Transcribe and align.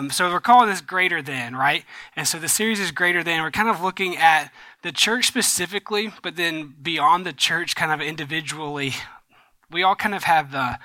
Um, 0.00 0.08
so 0.08 0.30
we're 0.30 0.40
calling 0.40 0.70
this 0.70 0.80
greater 0.80 1.20
than, 1.20 1.54
right? 1.54 1.84
And 2.16 2.26
so 2.26 2.38
the 2.38 2.48
series 2.48 2.80
is 2.80 2.90
greater 2.90 3.22
than. 3.22 3.42
We're 3.42 3.50
kind 3.50 3.68
of 3.68 3.82
looking 3.82 4.16
at 4.16 4.50
the 4.80 4.92
church 4.92 5.26
specifically, 5.26 6.10
but 6.22 6.36
then 6.36 6.74
beyond 6.80 7.26
the 7.26 7.34
church, 7.34 7.76
kind 7.76 7.92
of 7.92 8.00
individually. 8.00 8.94
We 9.70 9.82
all 9.82 9.94
kind 9.94 10.14
of 10.14 10.24
have 10.24 10.54
uh, 10.54 10.76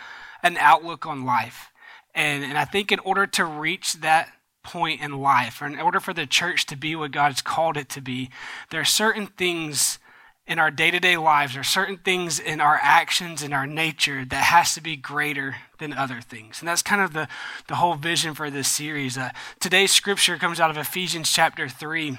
an 0.43 0.57
outlook 0.57 1.05
on 1.05 1.23
life. 1.23 1.69
And, 2.13 2.43
and 2.43 2.57
I 2.57 2.65
think 2.65 2.91
in 2.91 2.99
order 2.99 3.25
to 3.25 3.45
reach 3.45 3.93
that 4.01 4.33
point 4.63 4.99
in 4.99 5.13
life, 5.19 5.61
or 5.61 5.67
in 5.67 5.79
order 5.79 6.01
for 6.01 6.13
the 6.13 6.27
church 6.27 6.65
to 6.65 6.75
be 6.75 6.93
what 6.93 7.11
God's 7.11 7.41
called 7.41 7.77
it 7.77 7.87
to 7.89 8.01
be, 8.01 8.29
there 8.69 8.81
are 8.81 8.85
certain 8.85 9.27
things 9.27 9.97
in 10.45 10.59
our 10.59 10.71
day 10.71 10.91
to 10.91 10.99
day 10.99 11.15
lives, 11.15 11.55
are 11.55 11.63
certain 11.63 11.97
things 11.97 12.37
in 12.37 12.59
our 12.59 12.77
actions, 12.81 13.41
in 13.41 13.53
our 13.53 13.65
nature, 13.65 14.25
that 14.25 14.43
has 14.43 14.73
to 14.73 14.81
be 14.81 14.97
greater 14.97 15.55
than 15.77 15.93
other 15.93 16.21
things. 16.21 16.59
And 16.59 16.67
that's 16.67 16.81
kind 16.81 17.01
of 17.01 17.13
the, 17.13 17.27
the 17.67 17.75
whole 17.75 17.95
vision 17.95 18.33
for 18.33 18.49
this 18.49 18.67
series. 18.67 19.17
Uh, 19.17 19.29
today's 19.59 19.91
scripture 19.91 20.37
comes 20.37 20.59
out 20.59 20.69
of 20.69 20.77
Ephesians 20.77 21.31
chapter 21.31 21.67
3. 21.67 22.17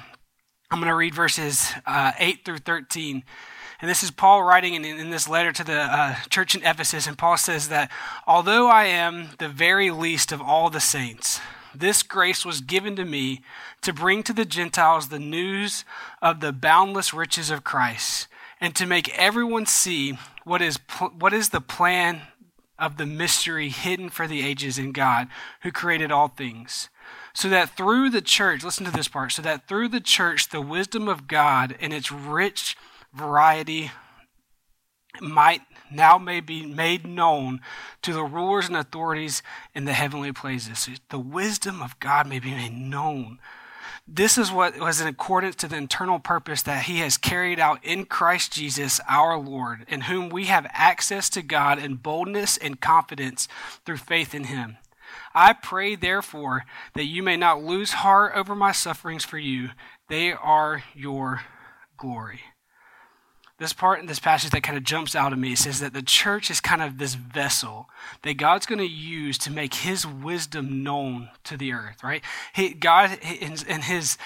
I'm 0.70 0.78
going 0.78 0.88
to 0.88 0.94
read 0.94 1.14
verses 1.14 1.72
uh, 1.86 2.12
8 2.18 2.44
through 2.44 2.58
13. 2.58 3.22
And 3.80 3.90
this 3.90 4.02
is 4.02 4.10
Paul 4.10 4.42
writing 4.42 4.74
in, 4.74 4.84
in 4.84 5.10
this 5.10 5.28
letter 5.28 5.52
to 5.52 5.64
the 5.64 5.80
uh, 5.80 6.14
church 6.30 6.54
in 6.54 6.62
Ephesus. 6.64 7.06
And 7.06 7.18
Paul 7.18 7.36
says 7.36 7.68
that, 7.68 7.90
although 8.26 8.68
I 8.68 8.84
am 8.84 9.30
the 9.38 9.48
very 9.48 9.90
least 9.90 10.32
of 10.32 10.40
all 10.40 10.70
the 10.70 10.80
saints, 10.80 11.40
this 11.74 12.02
grace 12.02 12.44
was 12.44 12.62
given 12.62 12.96
to 12.96 13.04
me 13.04 13.42
to 13.82 13.92
bring 13.92 14.22
to 14.22 14.32
the 14.32 14.46
Gentiles 14.46 15.08
the 15.08 15.18
news 15.18 15.84
of 16.22 16.40
the 16.40 16.52
boundless 16.52 17.12
riches 17.12 17.50
of 17.50 17.64
Christ 17.64 18.28
and 18.60 18.74
to 18.76 18.86
make 18.86 19.16
everyone 19.18 19.66
see 19.66 20.18
what 20.44 20.62
is, 20.62 20.78
what 21.18 21.34
is 21.34 21.50
the 21.50 21.60
plan 21.60 22.22
of 22.78 22.96
the 22.96 23.06
mystery 23.06 23.68
hidden 23.68 24.10
for 24.10 24.26
the 24.26 24.46
ages 24.46 24.78
in 24.78 24.92
God 24.92 25.28
who 25.62 25.72
created 25.72 26.12
all 26.12 26.28
things. 26.28 26.88
So 27.34 27.48
that 27.48 27.76
through 27.76 28.10
the 28.10 28.22
church, 28.22 28.64
listen 28.64 28.84
to 28.84 28.90
this 28.90 29.08
part, 29.08 29.32
so 29.32 29.42
that 29.42 29.68
through 29.68 29.88
the 29.88 30.00
church, 30.00 30.48
the 30.48 30.60
wisdom 30.60 31.08
of 31.08 31.28
God 31.28 31.76
in 31.80 31.92
its 31.92 32.10
rich 32.10 32.76
variety 33.12 33.90
might 35.20 35.62
now 35.90 36.18
may 36.18 36.40
be 36.40 36.66
made 36.66 37.06
known 37.06 37.60
to 38.02 38.12
the 38.12 38.24
rulers 38.24 38.66
and 38.66 38.76
authorities 38.76 39.42
in 39.74 39.84
the 39.84 39.92
heavenly 39.92 40.32
places. 40.32 40.88
The 41.10 41.18
wisdom 41.18 41.80
of 41.80 41.98
God 42.00 42.26
may 42.26 42.38
be 42.38 42.50
made 42.50 42.76
known. 42.76 43.38
This 44.08 44.38
is 44.38 44.52
what 44.52 44.78
was 44.78 45.00
in 45.00 45.08
accordance 45.08 45.56
to 45.56 45.68
the 45.68 45.76
internal 45.76 46.20
purpose 46.20 46.62
that 46.62 46.84
he 46.84 46.98
has 47.00 47.16
carried 47.16 47.58
out 47.58 47.84
in 47.84 48.04
Christ 48.04 48.52
Jesus 48.52 49.00
our 49.08 49.36
Lord, 49.36 49.84
in 49.88 50.02
whom 50.02 50.28
we 50.28 50.44
have 50.44 50.70
access 50.70 51.28
to 51.30 51.42
God 51.42 51.80
in 51.80 51.96
boldness 51.96 52.56
and 52.56 52.80
confidence 52.80 53.48
through 53.84 53.96
faith 53.96 54.32
in 54.32 54.44
him. 54.44 54.76
I 55.34 55.52
pray, 55.52 55.96
therefore, 55.96 56.64
that 56.94 57.06
you 57.06 57.22
may 57.22 57.36
not 57.36 57.64
lose 57.64 57.94
heart 57.94 58.32
over 58.36 58.54
my 58.54 58.70
sufferings 58.70 59.24
for 59.24 59.38
you. 59.38 59.70
They 60.08 60.32
are 60.32 60.84
your 60.94 61.42
glory 61.96 62.42
this 63.58 63.72
part 63.72 64.00
in 64.00 64.06
this 64.06 64.18
passage 64.18 64.50
that 64.50 64.62
kind 64.62 64.76
of 64.76 64.84
jumps 64.84 65.14
out 65.14 65.32
at 65.32 65.38
me 65.38 65.54
says 65.54 65.80
that 65.80 65.94
the 65.94 66.02
church 66.02 66.50
is 66.50 66.60
kind 66.60 66.82
of 66.82 66.98
this 66.98 67.14
vessel 67.14 67.88
that 68.22 68.36
God's 68.36 68.66
going 68.66 68.78
to 68.78 68.86
use 68.86 69.38
to 69.38 69.50
make 69.50 69.74
his 69.74 70.06
wisdom 70.06 70.82
known 70.82 71.30
to 71.44 71.56
the 71.56 71.72
earth, 71.72 72.04
right? 72.04 72.22
He, 72.54 72.74
God, 72.74 73.18
in, 73.22 73.56
his 73.82 74.18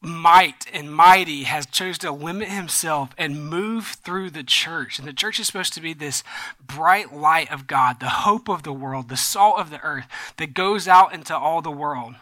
might 0.00 0.66
and 0.72 0.92
mighty, 0.92 1.44
has 1.44 1.64
chose 1.66 1.96
to 1.98 2.10
limit 2.10 2.48
himself 2.48 3.10
and 3.16 3.48
move 3.48 3.98
through 4.04 4.30
the 4.30 4.42
church. 4.42 4.98
And 4.98 5.06
the 5.06 5.12
church 5.12 5.38
is 5.38 5.46
supposed 5.46 5.74
to 5.74 5.80
be 5.80 5.94
this 5.94 6.24
bright 6.60 7.14
light 7.14 7.52
of 7.52 7.68
God, 7.68 8.00
the 8.00 8.08
hope 8.08 8.48
of 8.48 8.64
the 8.64 8.72
world, 8.72 9.08
the 9.08 9.16
salt 9.16 9.60
of 9.60 9.70
the 9.70 9.80
earth 9.82 10.06
that 10.38 10.54
goes 10.54 10.88
out 10.88 11.14
into 11.14 11.36
all 11.36 11.62
the 11.62 11.70
world. 11.70 12.16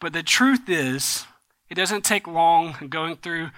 But 0.00 0.14
the 0.14 0.22
truth 0.22 0.70
is, 0.70 1.26
it 1.72 1.76
doesn't 1.76 2.04
take 2.04 2.26
long 2.26 2.76
going 2.90 3.16
through 3.16 3.50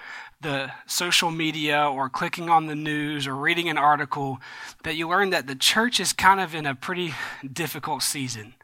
the 0.44 0.70
social 0.86 1.30
media 1.30 1.88
or 1.88 2.08
clicking 2.08 2.48
on 2.48 2.66
the 2.66 2.74
news 2.74 3.26
or 3.26 3.34
reading 3.34 3.68
an 3.68 3.78
article 3.78 4.38
that 4.84 4.94
you 4.94 5.08
learn 5.08 5.30
that 5.30 5.46
the 5.46 5.54
church 5.56 5.98
is 5.98 6.12
kind 6.12 6.38
of 6.38 6.54
in 6.54 6.66
a 6.66 6.74
pretty 6.74 7.14
difficult 7.50 8.02
season. 8.02 8.54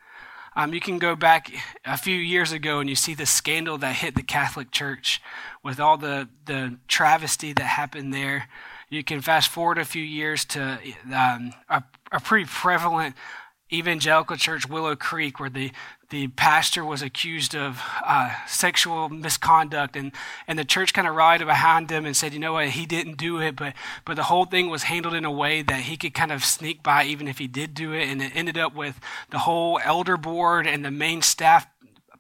Um, 0.55 0.75
you 0.75 0.81
can 0.81 0.99
go 0.99 1.17
back 1.17 1.51
a 1.85 1.97
few 1.97 2.17
years 2.17 2.53
ago 2.53 2.81
and 2.81 2.89
you 2.91 2.95
see 2.95 3.15
the 3.15 3.25
scandal 3.25 3.79
that 3.79 3.97
hit 3.97 4.15
the 4.15 4.23
Catholic 4.23 4.71
Church 4.71 5.23
with 5.65 5.81
all 5.81 5.97
the, 5.97 6.29
the 6.45 6.77
travesty 6.87 7.55
that 7.55 7.65
happened 7.65 8.13
there. 8.13 8.49
You 8.91 9.03
can 9.03 9.23
fast 9.23 9.49
forward 9.49 9.79
a 9.79 9.85
few 9.85 10.03
years 10.03 10.45
to 10.47 10.79
um, 11.15 11.55
a, 11.69 11.83
a 12.13 12.21
pretty 12.21 12.45
prevalent 12.47 13.17
evangelical 13.73 14.37
church, 14.37 14.69
Willow 14.69 14.97
Creek, 14.97 15.39
where 15.39 15.51
the, 15.51 15.71
the 16.11 16.29
pastor 16.29 16.85
was 16.85 17.03
accused 17.03 17.55
of 17.55 17.81
uh, 18.05 18.35
sexual 18.47 19.09
misconduct, 19.09 19.97
and, 19.97 20.13
and 20.47 20.59
the 20.59 20.65
church 20.65 20.93
kind 20.93 21.07
of 21.07 21.15
rallied 21.15 21.47
behind 21.47 21.91
him 21.91 22.05
and 22.05 22.17
said, 22.17 22.33
you 22.33 22.39
know 22.39 22.55
what, 22.55 22.71
he 22.71 22.87
didn't 22.87 23.17
do 23.17 23.41
it, 23.41 23.57
but, 23.57 23.75
but 24.05 24.17
the 24.17 24.25
whole 24.25 24.45
thing 24.45 24.71
was 24.71 24.85
handled 24.85 25.15
in 25.15 25.25
a 25.25 25.31
way 25.31 25.63
that 25.63 25.83
he 25.83 25.97
could 25.97 26.15
kind 26.15 26.33
of 26.33 26.45
sneak 26.45 26.83
by 26.83 27.05
even 27.05 27.29
if 27.29 27.39
he 27.39 27.47
did 27.47 27.75
do 27.75 27.93
it, 27.93 28.09
and 28.09 28.21
it 28.21 28.33
ended 28.35 28.59
up 28.59 28.75
with 28.75 29.01
the 29.31 29.39
whole 29.39 29.81
elder 29.85 30.17
board 30.17 30.67
and 30.67 30.85
the 30.85 30.91
main 30.91 31.23
staff 31.23 31.67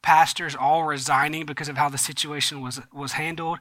pastors 0.02 0.56
all 0.56 0.84
resigning 0.84 1.44
because 1.44 1.68
of 1.68 1.76
how 1.76 1.88
the 1.88 1.98
situation 1.98 2.62
was 2.62 2.80
was 2.92 3.12
handled. 3.12 3.58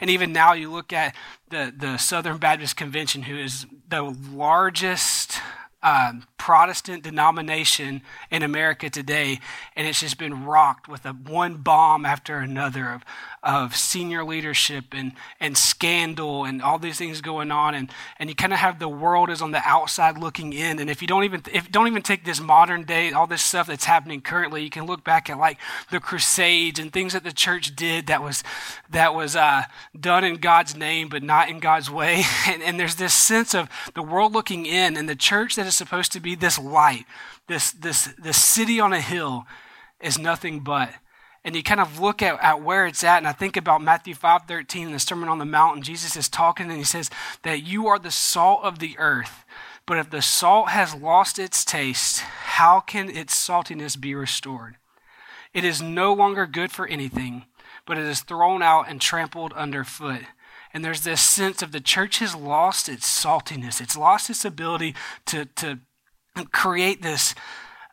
And 0.00 0.08
even 0.08 0.32
now 0.32 0.52
you 0.52 0.70
look 0.70 0.92
at 0.92 1.14
the 1.48 1.72
the 1.76 1.96
Southern 1.96 2.38
Baptist 2.38 2.76
Convention 2.76 3.22
who 3.22 3.36
is 3.36 3.66
the 3.88 4.02
largest 4.02 5.40
um, 5.82 6.24
Protestant 6.36 7.02
denomination 7.02 8.02
in 8.30 8.42
America 8.42 8.90
today, 8.90 9.40
and 9.76 9.86
it's 9.86 10.00
just 10.00 10.18
been 10.18 10.44
rocked 10.44 10.88
with 10.88 11.06
a 11.06 11.12
one 11.12 11.56
bomb 11.56 12.04
after 12.04 12.38
another 12.38 12.90
of, 12.90 13.02
of 13.42 13.74
senior 13.74 14.22
leadership 14.22 14.86
and, 14.92 15.12
and 15.40 15.56
scandal 15.56 16.44
and 16.44 16.60
all 16.60 16.78
these 16.78 16.98
things 16.98 17.20
going 17.20 17.50
on, 17.50 17.74
and, 17.74 17.90
and 18.18 18.28
you 18.28 18.36
kind 18.36 18.52
of 18.52 18.58
have 18.58 18.78
the 18.78 18.88
world 18.88 19.30
is 19.30 19.40
on 19.40 19.50
the 19.50 19.62
outside 19.64 20.18
looking 20.18 20.52
in, 20.52 20.78
and 20.78 20.90
if 20.90 21.00
you 21.00 21.08
don't 21.08 21.24
even 21.24 21.42
if 21.52 21.70
don't 21.70 21.86
even 21.86 22.02
take 22.02 22.24
this 22.24 22.40
modern 22.40 22.84
day, 22.84 23.12
all 23.12 23.26
this 23.26 23.42
stuff 23.42 23.66
that's 23.66 23.84
happening 23.84 24.20
currently, 24.20 24.62
you 24.62 24.70
can 24.70 24.86
look 24.86 25.04
back 25.04 25.30
at 25.30 25.38
like 25.38 25.58
the 25.90 26.00
Crusades 26.00 26.78
and 26.78 26.92
things 26.92 27.12
that 27.12 27.24
the 27.24 27.32
church 27.32 27.74
did 27.74 28.06
that 28.08 28.22
was 28.22 28.42
that 28.90 29.14
was 29.14 29.36
uh, 29.36 29.64
done 29.98 30.24
in 30.24 30.36
God's 30.36 30.76
name 30.76 31.08
but 31.08 31.22
not 31.22 31.48
in 31.48 31.60
God's 31.60 31.90
way, 31.90 32.22
and, 32.46 32.62
and 32.62 32.78
there's 32.78 32.96
this 32.96 33.14
sense 33.14 33.54
of 33.54 33.68
the 33.94 34.02
world 34.02 34.32
looking 34.32 34.66
in, 34.66 34.96
and 34.96 35.08
the 35.08 35.16
church 35.16 35.56
that 35.56 35.66
is 35.66 35.74
supposed 35.74 36.12
to 36.12 36.20
be 36.20 36.34
this 36.34 36.58
light, 36.58 37.06
this, 37.46 37.72
this, 37.72 38.10
this 38.18 38.42
city 38.42 38.80
on 38.80 38.92
a 38.92 39.00
hill 39.00 39.46
is 40.00 40.18
nothing 40.18 40.60
but 40.60 40.90
and 41.44 41.56
you 41.56 41.62
kind 41.62 41.80
of 41.80 41.98
look 41.98 42.22
at, 42.22 42.38
at 42.42 42.62
where 42.62 42.86
it's 42.86 43.04
at 43.04 43.18
and 43.18 43.28
i 43.28 43.32
think 43.32 43.56
about 43.56 43.82
matthew 43.82 44.14
5.13 44.14 44.86
in 44.86 44.92
the 44.92 44.98
sermon 44.98 45.28
on 45.28 45.38
the 45.38 45.44
mount 45.44 45.76
and 45.76 45.84
jesus 45.84 46.16
is 46.16 46.28
talking 46.28 46.68
and 46.68 46.78
he 46.78 46.84
says 46.84 47.10
that 47.42 47.62
you 47.62 47.86
are 47.86 47.98
the 47.98 48.10
salt 48.10 48.60
of 48.62 48.78
the 48.78 48.96
earth 48.98 49.44
but 49.86 49.98
if 49.98 50.10
the 50.10 50.22
salt 50.22 50.68
has 50.68 50.94
lost 50.94 51.38
its 51.38 51.64
taste 51.64 52.20
how 52.60 52.78
can 52.78 53.08
its 53.08 53.34
saltiness 53.34 53.98
be 53.98 54.14
restored? 54.14 54.76
It 55.54 55.64
is 55.64 55.80
no 55.80 56.12
longer 56.12 56.46
good 56.46 56.70
for 56.70 56.86
anything 56.86 57.46
but 57.86 57.96
it 57.96 58.04
is 58.04 58.20
thrown 58.20 58.62
out 58.62 58.88
and 58.88 59.00
trampled 59.00 59.52
underfoot. 59.54 60.20
And 60.72 60.84
there's 60.84 61.00
this 61.00 61.20
sense 61.20 61.62
of 61.62 61.72
the 61.72 61.80
church 61.80 62.18
has 62.18 62.36
lost 62.36 62.88
its 62.88 63.08
saltiness. 63.08 63.80
It's 63.80 63.96
lost 63.96 64.30
its 64.30 64.44
ability 64.44 64.94
to, 65.26 65.46
to 65.46 65.80
create 66.52 67.02
this 67.02 67.34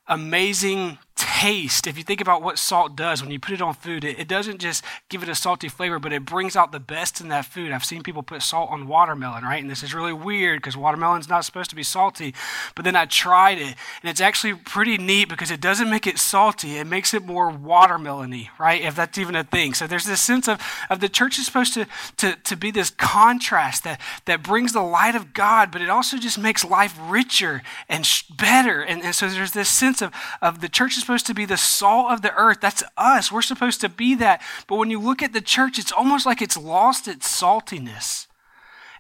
amazing 0.07 0.99
taste. 1.17 1.87
If 1.87 1.97
you 1.97 2.03
think 2.03 2.21
about 2.21 2.41
what 2.41 2.57
salt 2.57 2.95
does 2.95 3.21
when 3.21 3.31
you 3.31 3.39
put 3.39 3.53
it 3.53 3.61
on 3.61 3.73
food, 3.73 4.03
it, 4.03 4.19
it, 4.19 4.27
doesn't 4.27 4.59
just 4.59 4.83
give 5.09 5.23
it 5.23 5.29
a 5.29 5.35
salty 5.35 5.67
flavor, 5.67 5.99
but 5.99 6.13
it 6.13 6.25
brings 6.25 6.55
out 6.55 6.71
the 6.71 6.79
best 6.79 7.19
in 7.19 7.27
that 7.29 7.45
food. 7.45 7.71
I've 7.71 7.83
seen 7.83 8.03
people 8.03 8.23
put 8.23 8.41
salt 8.41 8.69
on 8.69 8.87
watermelon, 8.87 9.43
right? 9.43 9.61
And 9.61 9.69
this 9.69 9.83
is 9.83 9.93
really 9.93 10.13
weird 10.13 10.61
because 10.61 10.77
watermelon's 10.77 11.27
not 11.27 11.43
supposed 11.43 11.69
to 11.71 11.75
be 11.75 11.83
salty. 11.83 12.33
But 12.75 12.85
then 12.85 12.95
I 12.95 13.05
tried 13.05 13.57
it, 13.57 13.75
and 14.01 14.09
it's 14.09 14.21
actually 14.21 14.53
pretty 14.53 14.97
neat 14.97 15.29
because 15.29 15.51
it 15.51 15.59
doesn't 15.59 15.89
make 15.89 16.07
it 16.07 16.19
salty, 16.19 16.77
it 16.77 16.87
makes 16.87 17.13
it 17.13 17.25
more 17.25 17.51
watermelony, 17.51 18.49
right? 18.59 18.81
If 18.81 18.95
that's 18.95 19.17
even 19.17 19.35
a 19.35 19.43
thing. 19.43 19.73
So 19.73 19.87
there's 19.87 20.05
this 20.05 20.21
sense 20.21 20.47
of, 20.47 20.61
of 20.89 20.99
the 20.99 21.09
church 21.09 21.39
is 21.39 21.45
supposed 21.45 21.73
to, 21.73 21.87
to, 22.17 22.35
to 22.35 22.55
be 22.55 22.71
this 22.71 22.91
contrast 22.91 23.83
that, 23.83 23.99
that 24.25 24.43
brings 24.43 24.73
the 24.73 24.81
light 24.81 25.15
of 25.15 25.33
God, 25.33 25.71
but 25.71 25.81
it 25.81 25.89
also 25.89 26.17
just 26.17 26.37
makes 26.37 26.63
life 26.63 26.97
richer 27.01 27.63
and 27.89 28.05
sh- 28.05 28.23
better. 28.23 28.81
And, 28.81 29.01
and 29.03 29.15
so 29.15 29.29
there's 29.29 29.51
this 29.51 29.69
sense 29.69 30.01
of, 30.01 30.13
of 30.41 30.61
the 30.61 30.69
church 30.69 30.97
is 30.97 31.06
supposed 31.07 31.25
to 31.25 31.33
be 31.33 31.45
the 31.45 31.55
salt 31.55 32.11
of 32.11 32.21
the 32.21 32.33
earth. 32.35 32.57
That's 32.59 32.83
us. 32.97 33.31
We're 33.31 33.41
supposed 33.41 33.79
to 33.79 33.87
be 33.87 34.13
that. 34.15 34.41
But 34.67 34.75
when 34.75 34.91
you 34.91 34.99
look 34.99 35.23
at 35.23 35.31
the 35.31 35.39
church, 35.39 35.79
it's 35.79 35.91
almost 35.93 36.25
like 36.25 36.41
it's 36.41 36.57
lost 36.57 37.07
its 37.07 37.25
saltiness. 37.41 38.27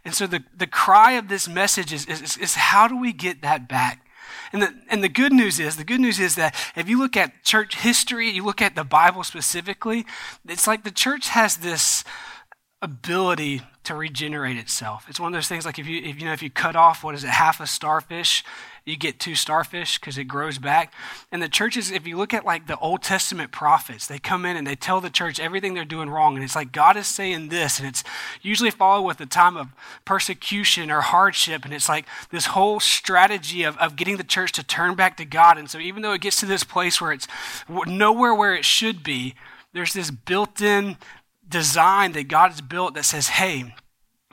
And 0.05 0.15
so 0.15 0.25
the, 0.25 0.45
the 0.55 0.67
cry 0.67 1.11
of 1.13 1.27
this 1.27 1.49
message 1.49 1.91
is, 1.91 2.05
is, 2.05 2.37
is 2.37 2.55
how 2.55 2.87
do 2.87 2.97
we 2.97 3.11
get 3.11 3.41
that 3.41 3.67
back? 3.67 4.07
And 4.53 4.61
the, 4.61 4.73
and 4.89 5.03
the 5.03 5.09
good 5.09 5.33
news 5.33 5.59
is, 5.59 5.75
the 5.75 5.83
good 5.83 5.99
news 5.99 6.17
is 6.17 6.35
that 6.35 6.55
if 6.77 6.87
you 6.87 6.97
look 6.97 7.17
at 7.17 7.43
church 7.43 7.75
history, 7.75 8.29
you 8.29 8.45
look 8.45 8.61
at 8.61 8.75
the 8.75 8.85
Bible 8.85 9.25
specifically, 9.25 10.05
it's 10.47 10.65
like 10.65 10.85
the 10.85 10.91
church 10.91 11.27
has 11.27 11.57
this 11.57 12.05
ability 12.81 13.63
to 13.87 13.95
regenerate 13.95 14.57
itself. 14.57 15.05
It's 15.09 15.19
one 15.19 15.33
of 15.33 15.37
those 15.37 15.47
things 15.47 15.65
like 15.65 15.79
if 15.79 15.87
you 15.87 16.01
if 16.03 16.19
you 16.19 16.25
know 16.25 16.33
if 16.33 16.41
you 16.41 16.49
cut 16.49 16.75
off 16.75 17.03
what 17.03 17.15
is 17.15 17.23
it 17.23 17.29
half 17.29 17.59
a 17.59 17.67
starfish 17.67 18.43
you 18.87 18.95
get 18.95 19.19
two 19.19 19.35
starfish 19.35 19.99
because 19.99 20.17
it 20.17 20.23
grows 20.23 20.57
back. 20.57 20.93
And 21.29 21.43
the 21.43 21.49
churches, 21.49 21.91
if 21.91 22.07
you 22.07 22.15
look 22.15 22.33
at 22.33 22.45
like 22.45 22.67
the 22.67 22.77
Old 22.77 23.03
Testament 23.03 23.51
prophets, 23.51 24.07
they 24.07 24.17
come 24.17 24.45
in 24.45 24.55
and 24.55 24.65
they 24.65 24.75
tell 24.75 25.01
the 25.01 25.09
church 25.09 25.41
everything 25.41 25.73
they're 25.73 25.83
doing 25.83 26.09
wrong. 26.09 26.35
And 26.35 26.43
it's 26.43 26.55
like 26.55 26.71
God 26.71 26.95
is 26.95 27.05
saying 27.05 27.49
this, 27.49 27.79
and 27.79 27.87
it's 27.87 28.03
usually 28.41 28.71
followed 28.71 29.05
with 29.05 29.19
a 29.19 29.25
time 29.25 29.57
of 29.57 29.67
persecution 30.05 30.89
or 30.89 31.01
hardship. 31.01 31.65
And 31.65 31.73
it's 31.73 31.89
like 31.89 32.05
this 32.31 32.47
whole 32.47 32.79
strategy 32.79 33.63
of, 33.63 33.77
of 33.77 33.97
getting 33.97 34.15
the 34.15 34.23
church 34.23 34.53
to 34.53 34.63
turn 34.63 34.95
back 34.95 35.17
to 35.17 35.25
God. 35.25 35.57
And 35.57 35.69
so 35.69 35.79
even 35.79 36.01
though 36.01 36.13
it 36.13 36.21
gets 36.21 36.39
to 36.39 36.45
this 36.45 36.63
place 36.63 37.01
where 37.01 37.11
it's 37.11 37.27
nowhere 37.67 38.33
where 38.33 38.55
it 38.55 38.63
should 38.63 39.03
be, 39.03 39.35
there's 39.73 39.93
this 39.93 40.11
built 40.11 40.61
in 40.61 40.95
design 41.49 42.11
that 42.13 42.27
God 42.27 42.51
has 42.51 42.61
built 42.61 42.95
that 42.95 43.05
says, 43.05 43.27
hey, 43.29 43.73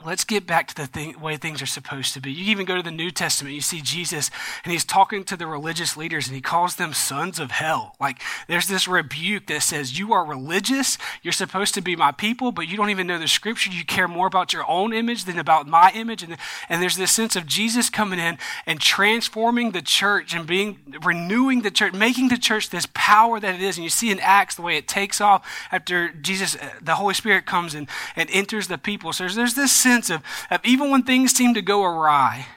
Let's 0.05 0.23
get 0.23 0.45
back 0.45 0.67
to 0.67 0.75
the 0.75 0.85
thing, 0.85 1.19
way 1.19 1.35
things 1.35 1.63
are 1.63 1.67
supposed 1.67 2.13
to 2.13 2.21
be. 2.21 2.31
You 2.31 2.45
even 2.51 2.65
go 2.65 2.75
to 2.75 2.83
the 2.83 2.91
New 2.91 3.09
Testament, 3.09 3.55
you 3.55 3.61
see 3.61 3.81
Jesus, 3.81 4.29
and 4.63 4.71
he's 4.71 4.85
talking 4.85 5.23
to 5.23 5.35
the 5.35 5.47
religious 5.47 5.97
leaders, 5.97 6.27
and 6.27 6.35
he 6.35 6.41
calls 6.41 6.75
them 6.75 6.93
sons 6.93 7.39
of 7.39 7.49
hell. 7.49 7.95
Like, 7.99 8.21
there's 8.47 8.67
this 8.67 8.87
rebuke 8.87 9.47
that 9.47 9.63
says, 9.63 9.97
You 9.97 10.13
are 10.13 10.23
religious, 10.23 10.99
you're 11.23 11.33
supposed 11.33 11.73
to 11.73 11.81
be 11.81 11.95
my 11.95 12.11
people, 12.11 12.51
but 12.51 12.67
you 12.67 12.77
don't 12.77 12.91
even 12.91 13.07
know 13.07 13.17
the 13.17 13.27
scripture. 13.27 13.71
You 13.71 13.83
care 13.83 14.07
more 14.07 14.27
about 14.27 14.53
your 14.53 14.69
own 14.69 14.93
image 14.93 15.25
than 15.25 15.39
about 15.39 15.67
my 15.67 15.91
image. 15.95 16.21
And, 16.21 16.37
and 16.69 16.83
there's 16.83 16.97
this 16.97 17.11
sense 17.11 17.35
of 17.35 17.47
Jesus 17.47 17.89
coming 17.89 18.19
in 18.19 18.37
and 18.67 18.79
transforming 18.79 19.71
the 19.71 19.81
church 19.81 20.35
and 20.35 20.45
being 20.45 20.77
renewing 21.03 21.63
the 21.63 21.71
church, 21.71 21.93
making 21.93 22.27
the 22.27 22.37
church 22.37 22.69
this 22.69 22.87
power 22.93 23.39
that 23.39 23.55
it 23.55 23.61
is. 23.61 23.77
And 23.77 23.83
you 23.83 23.89
see 23.89 24.11
in 24.11 24.19
Acts 24.19 24.53
the 24.53 24.61
way 24.61 24.77
it 24.77 24.87
takes 24.87 25.19
off 25.19 25.47
after 25.71 26.09
Jesus, 26.09 26.55
uh, 26.55 26.69
the 26.79 26.95
Holy 26.95 27.15
Spirit 27.15 27.47
comes 27.47 27.73
in 27.73 27.87
and 28.15 28.29
enters 28.31 28.67
the 28.67 28.77
people. 28.77 29.11
So 29.11 29.23
there's, 29.23 29.35
there's 29.35 29.55
this 29.55 29.71
sense 29.71 29.94
sense 29.95 30.09
of, 30.09 30.21
of 30.51 30.59
even 30.65 30.89
when 30.89 31.03
things 31.03 31.31
seem 31.31 31.53
to 31.53 31.61
go 31.61 31.83
awry, 31.83 32.47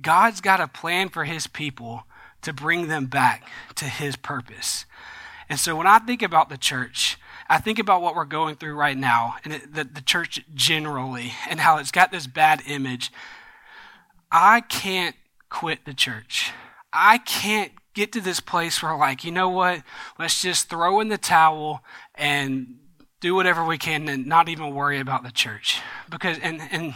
God's 0.00 0.40
got 0.40 0.60
a 0.60 0.68
plan 0.68 1.08
for 1.08 1.24
his 1.24 1.46
people 1.46 2.04
to 2.42 2.52
bring 2.52 2.88
them 2.88 3.06
back 3.06 3.48
to 3.76 3.84
his 3.86 4.16
purpose. 4.16 4.84
And 5.48 5.58
so 5.58 5.76
when 5.76 5.86
I 5.86 5.98
think 5.98 6.22
about 6.22 6.48
the 6.48 6.58
church, 6.58 7.18
I 7.48 7.58
think 7.58 7.78
about 7.78 8.02
what 8.02 8.16
we're 8.16 8.24
going 8.24 8.56
through 8.56 8.74
right 8.74 8.96
now 8.96 9.36
and 9.44 9.52
it, 9.52 9.74
the, 9.74 9.84
the 9.84 10.00
church 10.00 10.44
generally 10.54 11.32
and 11.48 11.60
how 11.60 11.78
it's 11.78 11.92
got 11.92 12.10
this 12.10 12.26
bad 12.26 12.62
image. 12.66 13.12
I 14.32 14.60
can't 14.62 15.14
quit 15.48 15.84
the 15.84 15.94
church. 15.94 16.50
I 16.92 17.18
can't 17.18 17.72
get 17.94 18.12
to 18.12 18.20
this 18.20 18.40
place 18.40 18.82
where, 18.82 18.96
like, 18.96 19.22
you 19.22 19.30
know 19.30 19.48
what? 19.48 19.82
Let's 20.18 20.42
just 20.42 20.68
throw 20.68 21.00
in 21.00 21.08
the 21.08 21.18
towel 21.18 21.82
and 22.14 22.78
do 23.20 23.34
whatever 23.34 23.64
we 23.64 23.78
can 23.78 24.08
and 24.08 24.26
not 24.26 24.48
even 24.48 24.74
worry 24.74 24.98
about 24.98 25.22
the 25.22 25.30
church. 25.30 25.80
Because, 26.10 26.38
and, 26.38 26.60
and 26.70 26.94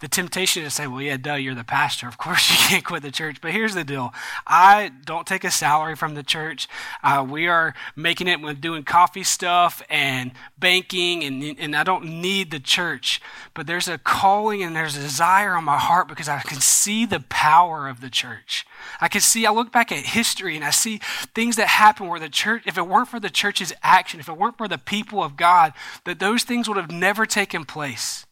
the 0.00 0.08
temptation 0.08 0.62
to 0.64 0.70
say, 0.70 0.86
well, 0.86 1.02
yeah, 1.02 1.16
duh, 1.16 1.34
you're 1.34 1.54
the 1.54 1.64
pastor. 1.64 2.06
Of 2.06 2.18
course 2.18 2.50
you 2.50 2.56
can't 2.68 2.84
quit 2.84 3.02
the 3.02 3.10
church. 3.10 3.40
But 3.40 3.52
here's 3.52 3.74
the 3.74 3.84
deal 3.84 4.12
I 4.46 4.92
don't 5.04 5.26
take 5.26 5.44
a 5.44 5.50
salary 5.50 5.96
from 5.96 6.14
the 6.14 6.22
church. 6.22 6.68
Uh, 7.02 7.26
we 7.28 7.46
are 7.46 7.74
making 7.96 8.28
it 8.28 8.40
with 8.40 8.60
doing 8.60 8.84
coffee 8.84 9.22
stuff 9.22 9.82
and 9.88 10.32
banking, 10.58 11.24
and, 11.24 11.58
and 11.58 11.76
I 11.76 11.84
don't 11.84 12.04
need 12.04 12.50
the 12.50 12.60
church. 12.60 13.20
But 13.54 13.66
there's 13.66 13.88
a 13.88 13.98
calling 13.98 14.62
and 14.62 14.74
there's 14.74 14.96
a 14.96 15.00
desire 15.00 15.54
on 15.54 15.64
my 15.64 15.78
heart 15.78 16.08
because 16.08 16.28
I 16.28 16.40
can 16.40 16.60
see 16.60 17.06
the 17.06 17.20
power 17.20 17.88
of 17.88 18.00
the 18.00 18.10
church. 18.10 18.66
I 19.00 19.08
can 19.08 19.20
see, 19.20 19.46
I 19.46 19.50
look 19.50 19.72
back 19.72 19.90
at 19.90 19.98
history 19.98 20.56
and 20.56 20.64
I 20.64 20.70
see 20.70 21.00
things 21.34 21.56
that 21.56 21.68
happen 21.68 22.06
where 22.06 22.20
the 22.20 22.28
church, 22.28 22.62
if 22.66 22.78
it 22.78 22.86
weren't 22.86 23.08
for 23.08 23.20
the 23.20 23.30
church's 23.30 23.72
action, 23.82 24.20
if 24.20 24.28
it 24.28 24.36
weren't 24.36 24.58
for 24.58 24.68
the 24.68 24.78
people 24.78 25.22
of 25.22 25.36
God, 25.36 25.72
that 26.04 26.20
those 26.20 26.44
things 26.44 26.68
would 26.68 26.76
have 26.76 26.90
never 26.90 27.26
taken 27.26 27.64
place. 27.64 28.26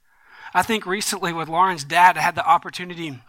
I 0.56 0.62
think 0.62 0.86
recently 0.86 1.34
with 1.34 1.50
Lauren's 1.50 1.84
dad, 1.84 2.16
I 2.16 2.22
had 2.22 2.34
the 2.34 2.48
opportunity 2.48 3.20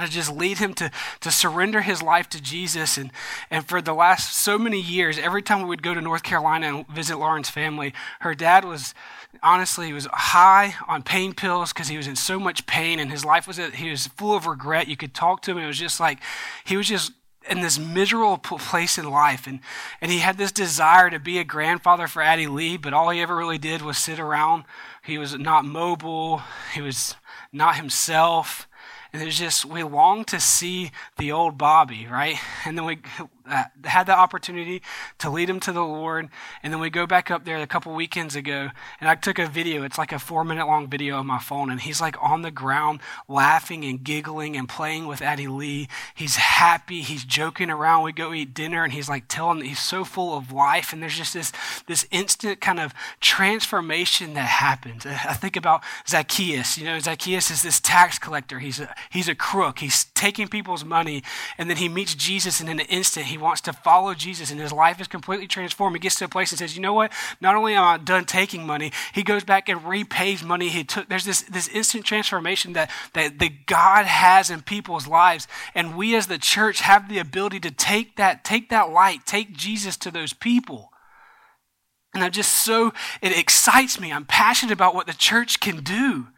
to 0.00 0.08
just 0.08 0.34
lead 0.34 0.58
him 0.58 0.74
to, 0.74 0.90
to 1.20 1.30
surrender 1.30 1.82
his 1.82 2.02
life 2.02 2.28
to 2.30 2.42
Jesus. 2.42 2.98
And, 2.98 3.12
and 3.48 3.64
for 3.64 3.80
the 3.80 3.92
last 3.92 4.36
so 4.36 4.58
many 4.58 4.80
years, 4.80 5.16
every 5.16 5.40
time 5.40 5.62
we 5.62 5.68
would 5.68 5.84
go 5.84 5.94
to 5.94 6.00
North 6.00 6.24
Carolina 6.24 6.66
and 6.66 6.88
visit 6.88 7.16
Lauren's 7.16 7.48
family, 7.48 7.94
her 8.22 8.34
dad 8.34 8.64
was 8.64 8.92
honestly, 9.40 9.86
he 9.86 9.92
was 9.92 10.08
high 10.12 10.74
on 10.88 11.04
pain 11.04 11.32
pills 11.32 11.72
because 11.72 11.86
he 11.86 11.96
was 11.96 12.08
in 12.08 12.16
so 12.16 12.40
much 12.40 12.66
pain 12.66 12.98
and 12.98 13.12
his 13.12 13.24
life 13.24 13.46
was, 13.46 13.58
he 13.58 13.90
was 13.90 14.08
full 14.08 14.34
of 14.34 14.44
regret. 14.44 14.88
You 14.88 14.96
could 14.96 15.14
talk 15.14 15.42
to 15.42 15.52
him. 15.52 15.58
It 15.58 15.68
was 15.68 15.78
just 15.78 16.00
like, 16.00 16.18
he 16.64 16.76
was 16.76 16.88
just 16.88 17.12
in 17.48 17.60
this 17.60 17.78
miserable 17.78 18.38
place 18.38 18.98
in 18.98 19.08
life. 19.08 19.46
And, 19.46 19.60
and 20.00 20.10
he 20.10 20.18
had 20.18 20.38
this 20.38 20.50
desire 20.50 21.10
to 21.10 21.18
be 21.20 21.38
a 21.38 21.44
grandfather 21.44 22.08
for 22.08 22.22
Addie 22.22 22.46
Lee, 22.46 22.76
but 22.76 22.92
all 22.92 23.10
he 23.10 23.20
ever 23.20 23.36
really 23.36 23.58
did 23.58 23.82
was 23.82 23.98
sit 23.98 24.18
around. 24.18 24.64
He 25.04 25.18
was 25.18 25.38
not 25.38 25.64
mobile, 25.64 26.42
he 26.72 26.80
was 26.80 27.14
not 27.52 27.76
himself. 27.76 28.66
And 29.12 29.22
it 29.22 29.26
was 29.26 29.38
just, 29.38 29.64
we 29.64 29.82
longed 29.82 30.26
to 30.28 30.40
see 30.40 30.90
the 31.18 31.30
old 31.30 31.56
Bobby, 31.56 32.06
right? 32.10 32.36
And 32.64 32.76
then 32.76 32.84
we 32.84 32.98
uh, 33.48 33.64
had 33.84 34.06
the 34.06 34.16
opportunity 34.16 34.82
to 35.18 35.30
lead 35.30 35.50
him 35.50 35.60
to 35.60 35.72
the 35.72 35.82
Lord. 35.84 36.28
And 36.62 36.72
then 36.72 36.80
we 36.80 36.90
go 36.90 37.06
back 37.06 37.30
up 37.30 37.44
there 37.44 37.58
a 37.58 37.66
couple 37.66 37.94
weekends 37.94 38.34
ago, 38.34 38.70
and 39.00 39.08
I 39.08 39.14
took 39.14 39.38
a 39.38 39.46
video. 39.46 39.82
It's 39.82 39.98
like 39.98 40.12
a 40.12 40.18
four 40.18 40.44
minute 40.44 40.66
long 40.66 40.88
video 40.88 41.16
on 41.16 41.26
my 41.26 41.38
phone, 41.38 41.70
and 41.70 41.80
he's 41.80 42.00
like 42.00 42.16
on 42.22 42.42
the 42.42 42.50
ground 42.50 43.00
laughing 43.28 43.84
and 43.84 44.02
giggling 44.02 44.56
and 44.56 44.68
playing 44.68 45.06
with 45.06 45.20
Addie 45.20 45.48
Lee. 45.48 45.88
He's 46.14 46.36
happy. 46.36 47.02
He's 47.02 47.24
joking 47.24 47.70
around. 47.70 48.04
We 48.04 48.12
go 48.12 48.32
eat 48.32 48.54
dinner, 48.54 48.82
and 48.82 48.92
he's 48.92 49.08
like 49.08 49.24
telling, 49.28 49.60
he's 49.62 49.78
so 49.78 50.04
full 50.04 50.36
of 50.36 50.52
life. 50.52 50.92
And 50.92 51.02
there's 51.02 51.16
just 51.16 51.34
this, 51.34 51.52
this 51.86 52.06
instant 52.10 52.60
kind 52.60 52.80
of 52.80 52.94
transformation 53.20 54.34
that 54.34 54.48
happens. 54.48 55.04
I 55.06 55.34
think 55.34 55.56
about 55.56 55.82
Zacchaeus. 56.08 56.78
You 56.78 56.86
know, 56.86 56.98
Zacchaeus 56.98 57.50
is 57.50 57.62
this 57.62 57.80
tax 57.80 58.18
collector. 58.18 58.58
He's 58.58 58.80
a, 58.80 58.94
he's 59.10 59.28
a 59.28 59.34
crook. 59.34 59.80
He's 59.80 60.04
taking 60.14 60.48
people's 60.48 60.84
money, 60.84 61.22
and 61.58 61.68
then 61.68 61.76
he 61.76 61.88
meets 61.88 62.14
Jesus, 62.14 62.60
and 62.60 62.68
in 62.68 62.80
an 62.80 62.86
instant, 62.86 63.26
he 63.34 63.38
wants 63.38 63.60
to 63.62 63.72
follow 63.72 64.14
Jesus 64.14 64.52
and 64.52 64.60
his 64.60 64.72
life 64.72 65.00
is 65.00 65.08
completely 65.08 65.48
transformed. 65.48 65.96
He 65.96 66.00
gets 66.00 66.14
to 66.16 66.26
a 66.26 66.28
place 66.28 66.52
and 66.52 66.58
says, 66.60 66.76
You 66.76 66.82
know 66.82 66.94
what? 66.94 67.10
Not 67.40 67.56
only 67.56 67.74
am 67.74 67.82
I 67.82 67.98
done 67.98 68.26
taking 68.26 68.64
money, 68.64 68.92
he 69.12 69.24
goes 69.24 69.42
back 69.42 69.68
and 69.68 69.84
repays 69.84 70.44
money 70.44 70.68
he 70.68 70.84
took. 70.84 71.08
There's 71.08 71.24
this, 71.24 71.42
this 71.42 71.66
instant 71.66 72.04
transformation 72.04 72.74
that, 72.74 72.92
that, 73.14 73.40
that 73.40 73.66
God 73.66 74.06
has 74.06 74.50
in 74.50 74.62
people's 74.62 75.08
lives. 75.08 75.48
And 75.74 75.96
we 75.96 76.14
as 76.14 76.28
the 76.28 76.38
church 76.38 76.80
have 76.82 77.08
the 77.08 77.18
ability 77.18 77.58
to 77.60 77.72
take 77.72 78.14
that, 78.16 78.44
take 78.44 78.68
that 78.68 78.90
light, 78.90 79.26
take 79.26 79.52
Jesus 79.52 79.96
to 79.96 80.12
those 80.12 80.32
people. 80.32 80.92
And 82.14 82.22
I'm 82.22 82.30
just 82.30 82.64
so, 82.64 82.92
it 83.20 83.36
excites 83.36 83.98
me. 83.98 84.12
I'm 84.12 84.26
passionate 84.26 84.72
about 84.72 84.94
what 84.94 85.08
the 85.08 85.12
church 85.12 85.58
can 85.58 85.82
do. 85.82 86.28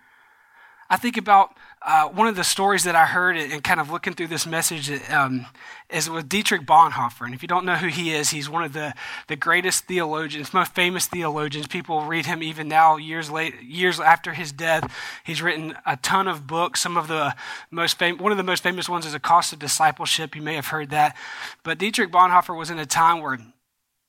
I 0.89 0.97
think 0.97 1.17
about 1.17 1.57
uh, 1.83 2.09
one 2.09 2.29
of 2.29 2.37
the 2.37 2.45
stories 2.45 2.85
that 2.85 2.95
I 2.95 3.07
heard 3.07 3.37
and 3.37 3.63
kind 3.63 3.81
of 3.81 3.91
looking 3.91 4.13
through 4.15 4.29
this 4.29 4.47
message 4.47 4.91
um, 5.11 5.47
is 5.91 6.09
with 6.09 6.29
Dietrich 6.29 6.63
Bonhoeffer. 6.63 7.25
And 7.25 7.35
if 7.35 7.43
you 7.43 7.49
don't 7.49 7.65
know 7.65 7.77
who 7.77 7.89
he 7.89 8.13
is, 8.13 8.31
he's 8.31 8.49
one 8.49 8.65
of 8.65 8.73
the, 8.73 8.95
the 9.29 9.37
greatest 9.37 9.85
theologians, 9.85 10.55
most 10.55 10.75
famous 10.75 11.07
theologians. 11.07 11.67
People 11.67 12.03
read 12.03 12.27
him 12.27 12.43
even 12.43 12.69
now, 12.69 12.97
years 12.97 13.31
late, 13.31 13.63
years 13.63 14.01
after 14.01 14.33
his 14.33 14.53
death. 14.53 14.93
He's 15.25 15.43
written 15.43 15.77
a 15.85 15.97
ton 15.97 16.29
of 16.29 16.47
books. 16.47 16.81
Some 16.81 16.97
of 16.97 17.09
the 17.09 17.35
most 17.71 17.99
fam- 17.99 18.19
one 18.19 18.33
of 18.33 18.39
the 18.39 18.45
most 18.45 18.63
famous 18.63 18.89
ones 18.89 19.07
is 19.07 19.15
A 19.15 19.21
Cost 19.21 19.53
of 19.53 19.59
Discipleship. 19.59 20.35
You 20.35 20.43
may 20.43 20.55
have 20.55 20.69
heard 20.69 20.91
that. 20.91 21.17
But 21.63 21.79
Dietrich 21.79 22.11
Bonhoeffer 22.11 22.57
was 22.57 22.71
in 22.71 22.79
a 22.79 22.87
time 22.87 23.21
where 23.21 23.39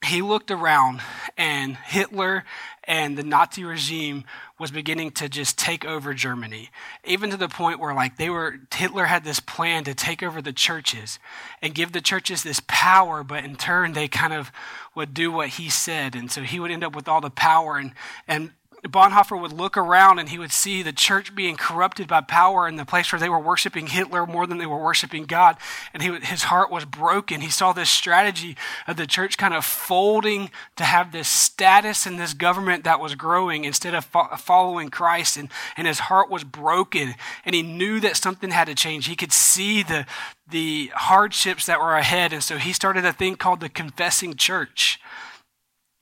he 0.06 0.22
looked 0.22 0.52
around 0.52 1.02
and 1.38 1.76
Hitler 1.76 2.44
and 2.84 3.18
the 3.18 3.24
Nazi 3.24 3.64
regime 3.64 4.24
was 4.60 4.72
beginning 4.72 5.12
to 5.12 5.30
just 5.30 5.58
take 5.58 5.86
over 5.86 6.14
Germany, 6.14 6.70
even 7.04 7.30
to 7.30 7.38
the 7.38 7.48
point 7.48 7.80
where 7.80 7.94
like 7.94 8.18
they 8.18 8.30
were 8.30 8.60
Hitler 8.74 9.06
had 9.06 9.24
this 9.24 9.40
plan 9.40 9.84
to 9.84 9.94
take 9.94 10.24
over 10.24 10.42
the 10.42 10.54
churches 10.54 11.20
and 11.62 11.76
give 11.76 11.92
the 11.92 12.02
churches 12.02 12.44
this 12.44 12.62
power, 12.68 13.24
but 13.24 13.44
in 13.44 13.56
turn 13.56 13.94
they 13.94 14.08
kind 14.08 14.34
of 14.34 14.52
would 14.96 15.14
do 15.14 15.32
what 15.32 15.50
he 15.50 15.70
said, 15.70 16.16
and 16.16 16.32
so 16.32 16.42
he 16.42 16.60
would 16.60 16.72
end 16.72 16.84
up 16.84 16.96
with 16.96 17.08
all 17.08 17.22
the 17.22 17.30
power 17.30 17.78
and 17.78 17.94
and 18.28 18.52
Bonhoeffer 18.90 19.40
would 19.40 19.54
look 19.54 19.78
around 19.78 20.20
and 20.20 20.30
he 20.30 20.40
would 20.40 20.52
see 20.52 20.82
the 20.82 20.92
church 20.92 21.34
being 21.36 21.56
corrupted 21.56 22.08
by 22.08 22.22
power 22.22 22.68
in 22.68 22.76
the 22.76 22.86
place 22.86 23.12
where 23.12 23.20
they 23.20 23.30
were 23.30 23.40
worshiping 23.40 23.88
Hitler 23.88 24.26
more 24.26 24.46
than 24.48 24.58
they 24.58 24.66
were 24.66 24.82
worshiping 24.82 25.26
God. 25.26 25.58
And 25.94 26.04
he, 26.04 26.16
his 26.20 26.44
heart 26.44 26.72
was 26.72 26.86
broken. 26.86 27.42
He 27.42 27.50
saw 27.50 27.74
this 27.74 27.90
strategy 27.90 28.58
of 28.88 28.98
the 28.98 29.08
church 29.08 29.38
kind 29.38 29.54
of 29.54 29.66
folding 29.66 30.52
to 30.76 30.84
have 30.84 31.12
this 31.12 31.28
status 31.28 32.06
in 32.06 32.18
this 32.18 32.34
government 32.34 32.84
that 32.84 33.00
was 33.00 33.16
growing 33.16 33.66
instead 33.66 33.94
of 33.94 34.06
fo- 34.06 34.36
following 34.38 34.90
Christ. 34.90 35.38
And, 35.38 35.50
and 35.76 35.88
his 35.88 36.00
heart 36.00 36.30
was 36.30 36.44
broken. 36.44 37.16
And 37.46 37.56
he 37.56 37.64
knew 37.64 38.00
that 38.00 38.18
something 38.18 38.52
had 38.52 38.68
to 38.68 38.76
change. 38.76 39.08
He 39.08 39.16
could 39.16 39.32
see 39.32 39.84
the, 39.84 40.06
the 40.50 40.92
hardships 40.96 41.66
that 41.66 41.80
were 41.80 41.96
ahead. 41.96 42.34
And 42.34 42.44
so 42.44 42.58
he 42.58 42.74
started 42.74 43.06
a 43.06 43.14
thing 43.14 43.36
called 43.36 43.60
the 43.60 43.70
confessing 43.70 44.36
church 44.36 45.00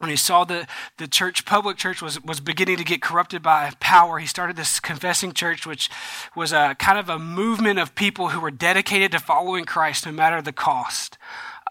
when 0.06 0.12
he 0.12 0.16
saw 0.16 0.44
the, 0.44 0.68
the 0.98 1.08
church, 1.08 1.46
public 1.46 1.78
church, 1.78 2.00
was, 2.00 2.24
was 2.24 2.40
beginning 2.40 2.78
to 2.78 2.84
get 2.84 3.02
corrupted 3.02 3.42
by 3.42 3.72
power, 3.80 4.20
he 4.20 4.28
started 4.28 4.56
this 4.56 4.80
confessing 4.80 5.34
church, 5.34 5.66
which 5.66 5.90
was 6.36 6.54
a 6.54 6.76
kind 6.78 7.00
of 7.00 7.10
a 7.10 7.18
movement 7.18 7.80
of 7.80 7.96
people 7.96 8.30
who 8.30 8.40
were 8.40 8.52
dedicated 8.52 9.12
to 9.14 9.20
following 9.20 9.66
Christ 9.66 10.06
no 10.06 10.12
matter 10.12 10.44
the 10.44 10.54
cost 10.54 11.18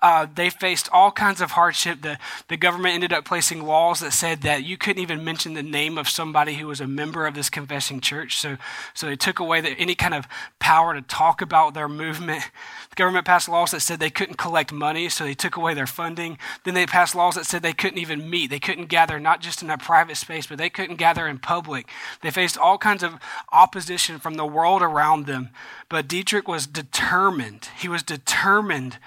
uh, 0.04 0.26
they 0.34 0.50
faced 0.50 0.86
all 0.92 1.10
kinds 1.10 1.40
of 1.40 1.52
hardship. 1.52 2.02
The, 2.02 2.18
the 2.48 2.58
government 2.58 2.94
ended 2.94 3.10
up 3.14 3.24
placing 3.24 3.64
laws 3.64 4.00
that 4.00 4.12
said 4.12 4.42
that 4.42 4.62
you 4.62 4.76
couldn't 4.76 5.00
even 5.00 5.24
mention 5.24 5.54
the 5.54 5.62
name 5.62 5.96
of 5.96 6.10
somebody 6.10 6.56
who 6.56 6.66
was 6.66 6.82
a 6.82 6.86
member 6.86 7.26
of 7.26 7.32
this 7.32 7.48
confessing 7.48 8.02
church. 8.02 8.38
So, 8.38 8.58
so 8.92 9.06
they 9.06 9.16
took 9.16 9.38
away 9.38 9.62
the, 9.62 9.70
any 9.70 9.94
kind 9.94 10.12
of 10.12 10.26
power 10.58 10.92
to 10.92 11.00
talk 11.00 11.40
about 11.40 11.72
their 11.72 11.88
movement. 11.88 12.50
The 12.90 12.96
government 12.96 13.24
passed 13.24 13.48
laws 13.48 13.70
that 13.70 13.80
said 13.80 13.98
they 13.98 14.10
couldn't 14.10 14.36
collect 14.36 14.74
money, 14.74 15.08
so 15.08 15.24
they 15.24 15.32
took 15.32 15.56
away 15.56 15.72
their 15.72 15.86
funding. 15.86 16.36
Then 16.64 16.74
they 16.74 16.84
passed 16.84 17.14
laws 17.14 17.36
that 17.36 17.46
said 17.46 17.62
they 17.62 17.72
couldn't 17.72 17.98
even 17.98 18.28
meet. 18.28 18.50
They 18.50 18.60
couldn't 18.60 18.90
gather, 18.90 19.18
not 19.18 19.40
just 19.40 19.62
in 19.62 19.70
a 19.70 19.78
private 19.78 20.18
space, 20.18 20.46
but 20.46 20.58
they 20.58 20.68
couldn't 20.68 20.96
gather 20.96 21.26
in 21.26 21.38
public. 21.38 21.88
They 22.20 22.30
faced 22.30 22.58
all 22.58 22.76
kinds 22.76 23.02
of 23.02 23.14
opposition 23.52 24.18
from 24.18 24.34
the 24.34 24.44
world 24.44 24.82
around 24.82 25.24
them. 25.24 25.48
But 25.88 26.08
Dietrich 26.08 26.46
was 26.46 26.66
determined. 26.66 27.70
He 27.78 27.88
was 27.88 28.02
determined 28.02 28.98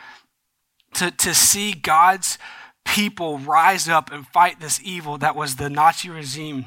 to, 0.97 1.11
to 1.11 1.33
see 1.33 1.73
God's 1.73 2.37
people 2.85 3.37
rise 3.39 3.89
up 3.89 4.11
and 4.11 4.25
fight 4.27 4.59
this 4.59 4.79
evil 4.83 5.17
that 5.19 5.35
was 5.35 5.55
the 5.55 5.69
Nazi 5.69 6.09
regime. 6.09 6.65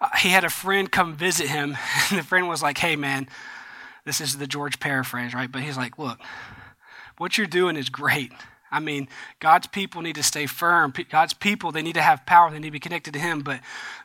Uh, 0.00 0.08
he 0.18 0.28
had 0.28 0.44
a 0.44 0.50
friend 0.50 0.90
come 0.90 1.14
visit 1.14 1.48
him, 1.48 1.76
and 2.10 2.18
the 2.18 2.22
friend 2.22 2.48
was 2.48 2.62
like, 2.62 2.78
Hey, 2.78 2.96
man, 2.96 3.28
this 4.04 4.20
is 4.20 4.38
the 4.38 4.46
George 4.46 4.78
paraphrase, 4.78 5.34
right? 5.34 5.50
But 5.50 5.62
he's 5.62 5.76
like, 5.76 5.98
Look, 5.98 6.18
what 7.18 7.38
you're 7.38 7.46
doing 7.46 7.76
is 7.76 7.88
great. 7.88 8.32
I 8.70 8.80
mean, 8.80 9.08
God's 9.40 9.66
people 9.66 10.02
need 10.02 10.16
to 10.16 10.22
stay 10.22 10.46
firm. 10.46 10.92
God's 11.08 11.32
people, 11.32 11.72
they 11.72 11.82
need 11.82 11.94
to 11.94 12.02
have 12.02 12.26
power. 12.26 12.50
They 12.50 12.58
need 12.58 12.68
to 12.68 12.72
be 12.72 12.80
connected 12.80 13.14
to 13.14 13.20
Him. 13.20 13.40
But 13.40 13.60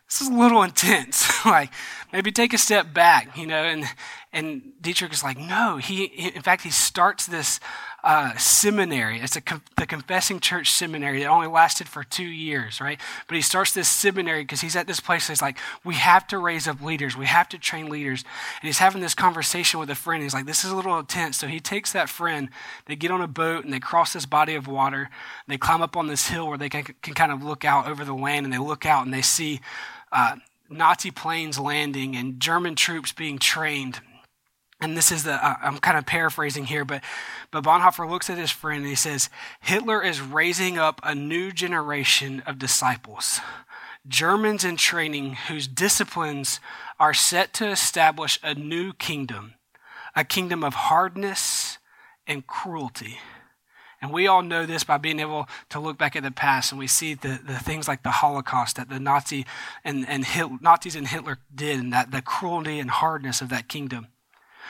this 0.07 0.21
is 0.21 0.29
a 0.29 0.33
little 0.33 0.63
intense. 0.71 1.45
like, 1.45 1.71
maybe 2.13 2.31
take 2.31 2.53
a 2.53 2.57
step 2.57 2.93
back, 2.93 3.37
you 3.37 3.47
know? 3.47 3.63
And, 3.63 3.85
and 4.33 4.73
Dietrich 4.79 5.11
is 5.11 5.23
like, 5.23 5.37
no. 5.37 5.75
He, 5.75 6.05
in 6.05 6.41
fact, 6.41 6.63
he 6.63 6.69
starts 6.69 7.25
this 7.25 7.59
uh, 8.01 8.35
seminary. 8.37 9.19
It's 9.19 9.35
a, 9.35 9.41
the 9.75 9.85
Confessing 9.85 10.39
Church 10.39 10.71
Seminary. 10.71 11.21
It 11.21 11.25
only 11.25 11.47
lasted 11.47 11.89
for 11.89 12.05
two 12.05 12.25
years, 12.25 12.79
right? 12.79 12.97
But 13.27 13.35
he 13.35 13.41
starts 13.41 13.73
this 13.73 13.89
seminary 13.89 14.43
because 14.43 14.61
he's 14.61 14.77
at 14.77 14.87
this 14.87 15.01
place 15.01 15.27
that's 15.27 15.41
like, 15.41 15.57
we 15.83 15.95
have 15.95 16.27
to 16.27 16.37
raise 16.37 16.65
up 16.65 16.81
leaders. 16.81 17.17
We 17.17 17.25
have 17.25 17.49
to 17.49 17.59
train 17.59 17.89
leaders. 17.89 18.23
And 18.61 18.67
he's 18.67 18.77
having 18.77 19.01
this 19.01 19.13
conversation 19.13 19.81
with 19.81 19.89
a 19.89 19.95
friend. 19.95 20.23
He's 20.23 20.33
like, 20.33 20.45
this 20.45 20.63
is 20.63 20.71
a 20.71 20.75
little 20.77 20.97
intense. 20.97 21.37
So 21.37 21.47
he 21.47 21.59
takes 21.59 21.91
that 21.91 22.07
friend. 22.07 22.49
They 22.85 22.95
get 22.95 23.11
on 23.11 23.21
a 23.21 23.27
boat 23.27 23.65
and 23.65 23.73
they 23.73 23.81
cross 23.81 24.13
this 24.13 24.25
body 24.25 24.55
of 24.55 24.65
water. 24.65 25.09
they 25.47 25.57
climb 25.57 25.81
up 25.81 25.97
on 25.97 26.07
this 26.07 26.29
hill 26.29 26.47
where 26.47 26.57
they 26.57 26.69
can, 26.69 26.83
can 27.01 27.13
kind 27.13 27.33
of 27.33 27.43
look 27.43 27.65
out 27.65 27.85
over 27.85 28.05
the 28.05 28.15
land 28.15 28.45
and 28.45 28.53
they 28.53 28.59
look 28.59 28.85
out 28.85 29.03
and 29.03 29.13
they 29.13 29.21
see 29.21 29.59
uh, 30.13 30.37
Nazi 30.69 31.11
planes 31.11 31.59
landing 31.59 32.15
and 32.15 32.39
German 32.39 32.75
troops 32.75 33.11
being 33.11 33.37
trained 33.37 33.99
and 34.81 34.97
this 34.97 35.11
is 35.11 35.23
the 35.23 35.33
i'm 35.65 35.77
kind 35.77 35.97
of 35.97 36.05
paraphrasing 36.05 36.65
here 36.65 36.83
but 36.83 37.03
but 37.51 37.63
bonhoeffer 37.63 38.09
looks 38.09 38.29
at 38.29 38.37
his 38.37 38.51
friend 38.51 38.79
and 38.79 38.87
he 38.89 38.95
says 38.95 39.29
hitler 39.61 40.03
is 40.03 40.19
raising 40.19 40.77
up 40.77 40.99
a 41.03 41.15
new 41.15 41.51
generation 41.51 42.41
of 42.45 42.57
disciples 42.57 43.39
germans 44.07 44.65
in 44.65 44.75
training 44.75 45.35
whose 45.47 45.67
disciplines 45.67 46.59
are 46.99 47.13
set 47.13 47.53
to 47.53 47.67
establish 47.67 48.39
a 48.43 48.53
new 48.53 48.91
kingdom 48.93 49.53
a 50.15 50.23
kingdom 50.23 50.63
of 50.63 50.73
hardness 50.73 51.77
and 52.27 52.47
cruelty 52.47 53.19
and 54.01 54.11
we 54.11 54.25
all 54.25 54.41
know 54.41 54.65
this 54.65 54.83
by 54.83 54.97
being 54.97 55.19
able 55.19 55.47
to 55.69 55.79
look 55.79 55.97
back 55.97 56.15
at 56.15 56.23
the 56.23 56.31
past 56.31 56.71
and 56.71 56.79
we 56.79 56.87
see 56.87 57.13
the, 57.13 57.39
the 57.45 57.59
things 57.59 57.87
like 57.87 58.01
the 58.01 58.09
Holocaust 58.09 58.77
that 58.77 58.89
the 58.89 58.99
Nazi 58.99 59.45
and, 59.83 60.07
and 60.09 60.25
Hitler, 60.25 60.57
Nazis 60.59 60.95
and 60.95 61.07
Hitler 61.07 61.37
did 61.53 61.79
and 61.79 61.93
that 61.93 62.09
the 62.09 62.23
cruelty 62.23 62.79
and 62.79 62.89
hardness 62.89 63.41
of 63.41 63.49
that 63.49 63.67
kingdom. 63.67 64.07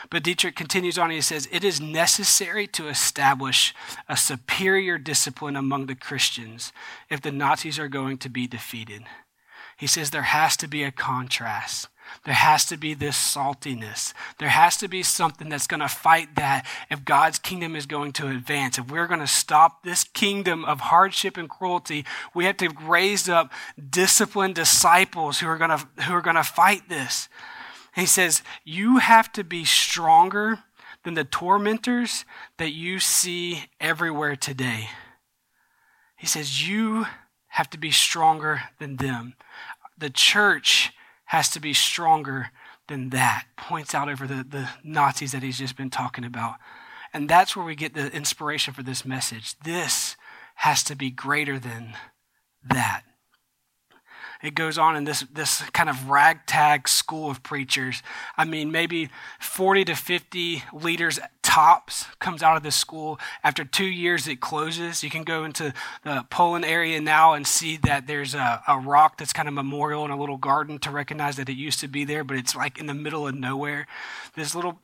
But 0.10 0.24
Dietrich 0.24 0.56
continues 0.56 0.98
on, 0.98 1.06
and 1.06 1.14
he 1.14 1.22
says, 1.22 1.48
It 1.52 1.64
is 1.64 1.80
necessary 1.80 2.68
to 2.68 2.88
establish 2.88 3.74
a 4.10 4.18
superior 4.18 4.98
discipline 4.98 5.56
among 5.56 5.86
the 5.86 5.96
Christians 5.96 6.74
if 7.10 7.22
the 7.22 7.32
Nazis 7.32 7.80
are 7.80 7.88
going 7.88 8.18
to 8.20 8.30
be 8.30 8.48
defeated. 8.48 9.04
He 9.78 9.88
says 9.88 10.12
there 10.12 10.22
has 10.22 10.56
to 10.58 10.68
be 10.68 10.84
a 10.84 10.92
contrast. 10.92 11.88
There 12.26 12.36
has 12.36 12.66
to 12.66 12.78
be 12.78 12.94
this 12.94 13.16
saltiness. 13.16 14.14
There 14.38 14.50
has 14.50 14.78
to 14.78 14.88
be 14.88 15.02
something 15.02 15.50
that's 15.50 15.66
going 15.66 15.80
to 15.80 15.88
fight 15.88 16.36
that 16.36 16.66
if 16.90 17.04
God's 17.04 17.40
kingdom 17.40 17.76
is 17.76 17.86
going 17.86 18.12
to 18.14 18.28
advance. 18.28 18.78
If 18.78 18.92
we're 18.92 19.08
going 19.08 19.22
to 19.22 19.28
stop 19.28 19.84
this 19.84 20.04
kingdom 20.04 20.66
of 20.66 20.82
hardship 20.82 21.38
and 21.38 21.50
cruelty, 21.50 22.06
we 22.36 22.46
have 22.46 22.58
to 22.58 22.70
raise 22.84 23.28
up 23.28 23.52
disciplined 23.90 24.56
disciples 24.56 25.40
who 25.40 25.48
are 25.48 25.58
going 25.58 25.72
to, 25.72 26.04
who 26.04 26.14
are 26.14 26.22
going 26.22 26.36
to 26.36 26.44
fight 26.44 26.88
this. 26.90 27.28
He 27.96 28.06
says, 28.06 28.42
You 28.64 28.98
have 28.98 29.32
to 29.34 29.44
be 29.44 29.66
stronger 29.66 30.60
than 31.04 31.14
the 31.14 31.24
tormentors 31.24 32.26
that 32.58 32.72
you 32.72 33.00
see 33.00 33.66
everywhere 33.80 34.36
today. 34.36 34.90
He 36.16 36.28
says, 36.28 36.68
You 36.68 37.06
have 37.48 37.70
to 37.72 37.78
be 37.78 37.92
stronger 37.92 38.62
than 38.80 38.98
them. 38.98 39.36
The 39.98 40.10
church 40.10 40.92
has 41.26 41.50
to 41.50 41.60
be 41.60 41.74
stronger 41.74 42.52
than 42.88 43.10
that. 43.10 43.46
Points 43.58 43.94
out 43.94 44.10
over 44.10 44.26
the, 44.28 44.46
the 44.48 44.70
Nazis 44.84 45.32
that 45.34 45.44
he's 45.44 45.58
just 45.58 45.78
been 45.78 45.90
talking 45.90 46.24
about. 46.24 46.56
And 47.14 47.30
that's 47.30 47.56
where 47.56 47.66
we 47.66 47.76
get 47.76 47.94
the 47.94 48.12
inspiration 48.12 48.74
for 48.74 48.84
this 48.84 49.06
message. 49.06 49.60
This 49.60 50.16
has 50.56 50.84
to 50.86 50.96
be 50.96 51.12
greater 51.12 51.60
than 51.60 51.94
that 52.64 53.04
it 54.44 54.56
goes 54.56 54.78
on 54.78 54.96
in 54.96 55.04
this, 55.04 55.22
this 55.34 55.62
kind 55.72 55.90
of 55.90 56.10
ragtag 56.10 56.88
school 56.88 57.30
of 57.30 57.44
preachers. 57.44 58.02
I 58.38 58.46
mean, 58.46 58.72
maybe 58.72 59.10
40 59.40 59.86
to 59.86 59.96
50 59.96 60.64
leaders 60.74 61.20
tops 61.44 62.06
comes 62.20 62.42
out 62.42 62.56
of 62.56 62.64
this 62.64 62.76
school. 62.76 63.20
After 63.44 63.66
two 63.66 63.86
years, 63.86 64.28
it 64.28 64.40
closes. 64.40 65.04
You 65.04 65.10
can 65.10 65.24
go 65.24 65.44
into 65.44 65.74
the 66.04 66.26
Poland 66.30 66.64
area 66.64 67.02
now 67.02 67.34
and 67.34 67.46
see 67.46 67.78
that 67.78 68.08
there's 68.08 68.34
a, 68.34 68.64
a 68.68 68.80
rock 68.80 69.18
that's 69.18 69.34
kind 69.34 69.48
of 69.48 69.54
memorial 69.54 70.06
in 70.06 70.12
a 70.12 70.18
little 70.18 70.38
garden 70.38 70.80
to 70.80 70.92
recognize 70.92 71.36
that 71.36 71.50
it 71.50 71.58
used 71.58 71.82
to 71.82 71.88
be 71.88 72.06
there, 72.06 72.24
but 72.24 72.38
it's 72.38 72.56
like 72.56 72.80
in 72.80 72.86
the 72.86 72.94
middle 72.94 73.28
of 73.28 73.36
nowhere. 73.36 73.88
This 74.36 74.56
little 74.56 74.80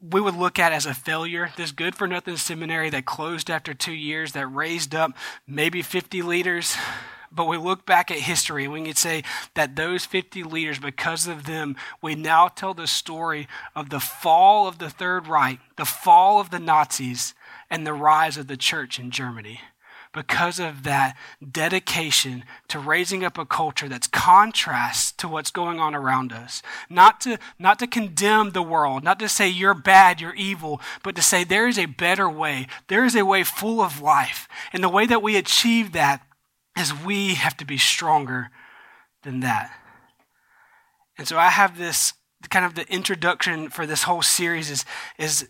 we 0.00 0.20
would 0.20 0.36
look 0.36 0.58
at 0.58 0.72
as 0.72 0.86
a 0.86 0.94
failure. 0.94 1.50
This 1.56 1.72
good 1.72 1.94
for 1.94 2.06
nothing 2.06 2.36
seminary 2.36 2.90
that 2.90 3.06
closed 3.06 3.50
after 3.50 3.74
two 3.74 3.94
years, 3.94 4.32
that 4.32 4.46
raised 4.46 4.94
up 4.94 5.12
maybe 5.46 5.82
50 5.82 6.22
leaders, 6.22 6.76
but 7.32 7.46
we 7.46 7.56
look 7.56 7.86
back 7.86 8.10
at 8.10 8.18
history 8.18 8.64
and 8.64 8.72
we 8.72 8.82
can 8.82 8.94
say 8.94 9.22
that 9.54 9.76
those 9.76 10.04
50 10.04 10.42
leaders, 10.42 10.78
because 10.78 11.26
of 11.26 11.44
them, 11.46 11.76
we 12.02 12.14
now 12.14 12.48
tell 12.48 12.74
the 12.74 12.86
story 12.86 13.48
of 13.74 13.90
the 13.90 14.00
fall 14.00 14.66
of 14.68 14.78
the 14.78 14.90
Third 14.90 15.26
Reich, 15.26 15.58
the 15.76 15.84
fall 15.84 16.40
of 16.40 16.50
the 16.50 16.58
Nazis, 16.58 17.34
and 17.70 17.86
the 17.86 17.92
rise 17.92 18.36
of 18.36 18.46
the 18.46 18.56
church 18.56 18.98
in 18.98 19.10
Germany. 19.10 19.60
because 20.16 20.58
of 20.58 20.82
that 20.82 21.14
dedication 21.52 22.42
to 22.68 22.78
raising 22.78 23.22
up 23.22 23.36
a 23.36 23.44
culture 23.44 23.86
that's 23.86 24.06
contrast 24.08 25.18
to 25.18 25.28
what's 25.28 25.50
going 25.50 25.78
on 25.78 25.94
around 25.94 26.32
us. 26.32 26.62
Not 26.88 27.20
to, 27.20 27.38
not 27.58 27.78
to 27.80 27.86
condemn 27.86 28.50
the 28.50 28.62
world, 28.62 29.04
not 29.04 29.18
to 29.18 29.28
say 29.28 29.46
you're 29.46 29.74
bad, 29.74 30.20
you're 30.20 30.34
evil, 30.34 30.80
but 31.04 31.14
to 31.16 31.22
say 31.22 31.44
there 31.44 31.68
is 31.68 31.78
a 31.78 31.84
better 31.84 32.30
way. 32.30 32.66
There 32.88 33.04
is 33.04 33.14
a 33.14 33.26
way 33.26 33.44
full 33.44 33.80
of 33.82 34.00
life. 34.00 34.48
And 34.72 34.82
the 34.82 34.88
way 34.88 35.06
that 35.06 35.22
we 35.22 35.36
achieve 35.36 35.92
that 35.92 36.26
is 36.76 36.92
we 36.92 37.34
have 37.34 37.56
to 37.58 37.64
be 37.64 37.78
stronger 37.78 38.50
than 39.22 39.40
that. 39.40 39.70
And 41.18 41.26
so 41.26 41.38
I 41.38 41.48
have 41.48 41.78
this 41.78 42.12
kind 42.50 42.64
of 42.64 42.74
the 42.74 42.86
introduction 42.92 43.70
for 43.70 43.86
this 43.86 44.02
whole 44.02 44.22
series 44.22 44.70
is, 44.70 44.84
is 45.18 45.48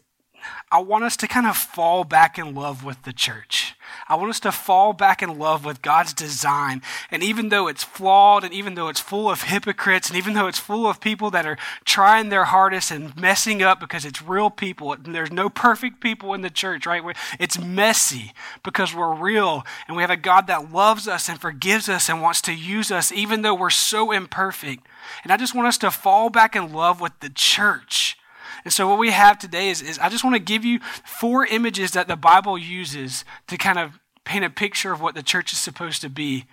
I 0.70 0.80
want 0.80 1.04
us 1.04 1.16
to 1.18 1.28
kind 1.28 1.46
of 1.46 1.56
fall 1.56 2.02
back 2.02 2.38
in 2.38 2.54
love 2.54 2.84
with 2.84 3.02
the 3.04 3.12
church. 3.12 3.74
I 4.08 4.16
want 4.16 4.30
us 4.30 4.40
to 4.40 4.52
fall 4.52 4.92
back 4.92 5.22
in 5.22 5.38
love 5.38 5.64
with 5.64 5.80
God's 5.80 6.12
design. 6.12 6.82
And 7.10 7.22
even 7.22 7.50
though 7.50 7.68
it's 7.68 7.84
flawed, 7.84 8.42
and 8.42 8.52
even 8.52 8.74
though 8.74 8.88
it's 8.88 9.00
full 9.00 9.30
of 9.30 9.42
hypocrites, 9.42 10.08
and 10.08 10.18
even 10.18 10.34
though 10.34 10.48
it's 10.48 10.58
full 10.58 10.86
of 10.86 11.00
people 11.00 11.30
that 11.30 11.46
are 11.46 11.56
trying 11.84 12.28
their 12.28 12.46
hardest 12.46 12.90
and 12.90 13.16
messing 13.16 13.62
up 13.62 13.78
because 13.78 14.04
it's 14.04 14.20
real 14.20 14.50
people, 14.50 14.92
and 14.92 15.14
there's 15.14 15.30
no 15.30 15.48
perfect 15.48 16.00
people 16.00 16.34
in 16.34 16.40
the 16.40 16.50
church, 16.50 16.84
right? 16.84 17.02
It's 17.38 17.60
messy 17.60 18.32
because 18.64 18.94
we're 18.94 19.14
real, 19.14 19.64
and 19.86 19.96
we 19.96 20.02
have 20.02 20.10
a 20.10 20.16
God 20.16 20.48
that 20.48 20.72
loves 20.72 21.06
us 21.06 21.28
and 21.28 21.40
forgives 21.40 21.88
us 21.88 22.08
and 22.08 22.20
wants 22.20 22.40
to 22.42 22.52
use 22.52 22.90
us, 22.90 23.12
even 23.12 23.42
though 23.42 23.54
we're 23.54 23.70
so 23.70 24.10
imperfect. 24.10 24.86
And 25.22 25.32
I 25.32 25.36
just 25.36 25.54
want 25.54 25.68
us 25.68 25.78
to 25.78 25.92
fall 25.92 26.28
back 26.28 26.56
in 26.56 26.72
love 26.72 27.00
with 27.00 27.18
the 27.20 27.30
church 27.30 28.18
and 28.66 28.72
so 28.72 28.88
what 28.88 28.98
we 28.98 29.12
have 29.12 29.38
today 29.38 29.68
is, 29.68 29.80
is 29.80 29.96
I 30.00 30.08
just 30.08 30.24
want 30.24 30.34
to 30.34 30.40
give 30.40 30.64
you 30.64 30.80
four 31.04 31.46
images 31.46 31.92
that 31.92 32.08
the 32.08 32.16
Bible 32.16 32.58
uses 32.58 33.24
to 33.46 33.56
kind 33.56 33.78
of 33.78 34.00
paint 34.24 34.44
a 34.44 34.50
picture 34.50 34.90
of 34.90 35.00
what 35.00 35.14
the 35.14 35.22
church 35.22 35.52
is 35.52 35.60
supposed 35.60 36.02
to 36.02 36.08
be. 36.08 36.46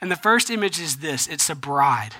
And 0.00 0.10
the 0.10 0.16
first 0.16 0.50
image 0.50 0.80
is 0.80 0.96
this 0.96 1.28
it's 1.28 1.48
a 1.48 1.54
bride. 1.54 2.16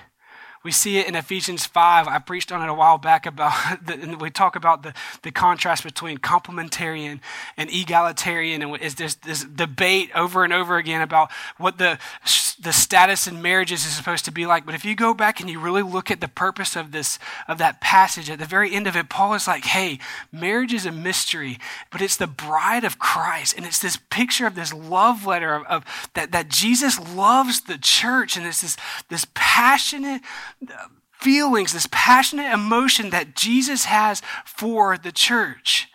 We 0.63 0.71
see 0.71 0.97
it 0.97 1.07
in 1.07 1.15
Ephesians 1.15 1.65
5. 1.65 2.07
I 2.07 2.19
preached 2.19 2.51
on 2.51 2.61
it 2.61 2.69
a 2.69 2.73
while 2.73 2.97
back 2.97 3.25
about, 3.25 3.53
the, 3.85 3.93
and 3.93 4.21
we 4.21 4.29
talk 4.29 4.55
about 4.55 4.83
the, 4.83 4.93
the 5.21 5.31
contrast 5.31 5.83
between 5.83 6.17
complementarian 6.17 7.19
and 7.57 7.69
egalitarian. 7.69 8.61
And 8.61 8.81
is 8.81 8.95
this, 8.95 9.15
this 9.15 9.43
debate 9.43 10.09
over 10.15 10.43
and 10.43 10.53
over 10.53 10.77
again 10.77 11.01
about 11.01 11.31
what 11.57 11.77
the, 11.77 11.99
the 12.59 12.73
status 12.73 13.27
in 13.27 13.41
marriages 13.41 13.85
is 13.85 13.93
supposed 13.93 14.25
to 14.25 14.31
be 14.31 14.45
like. 14.45 14.65
But 14.65 14.75
if 14.75 14.85
you 14.85 14.95
go 14.95 15.13
back 15.13 15.39
and 15.39 15.49
you 15.49 15.59
really 15.59 15.81
look 15.81 16.09
at 16.09 16.21
the 16.21 16.27
purpose 16.27 16.75
of 16.75 16.91
this, 16.91 17.19
of 17.47 17.57
that 17.57 17.81
passage, 17.81 18.29
at 18.29 18.39
the 18.39 18.45
very 18.45 18.73
end 18.73 18.87
of 18.87 18.95
it, 18.95 19.09
Paul 19.09 19.33
is 19.33 19.47
like, 19.47 19.65
hey, 19.65 19.99
marriage 20.31 20.73
is 20.73 20.85
a 20.85 20.91
mystery, 20.91 21.59
but 21.91 22.01
it's 22.01 22.15
the 22.15 22.27
bride 22.27 22.83
of 22.83 22.99
Christ. 22.99 23.55
And 23.57 23.65
it's 23.65 23.79
this 23.79 23.97
picture 24.09 24.47
of 24.47 24.55
this 24.55 24.73
love 24.73 25.25
letter 25.25 25.53
of, 25.53 25.65
of 25.65 26.09
that, 26.13 26.31
that 26.31 26.49
Jesus 26.49 26.99
loves 27.13 27.61
the 27.61 27.77
church. 27.77 28.37
And 28.37 28.45
it's 28.45 28.61
this, 28.61 28.77
this 29.09 29.27
passionate, 29.33 30.21
feelings, 31.11 31.73
this 31.73 31.87
passionate 31.91 32.51
emotion 32.51 33.09
that 33.11 33.35
Jesus 33.35 33.85
has 33.85 34.21
for 34.45 34.97
the 34.97 35.11
church. 35.11 35.89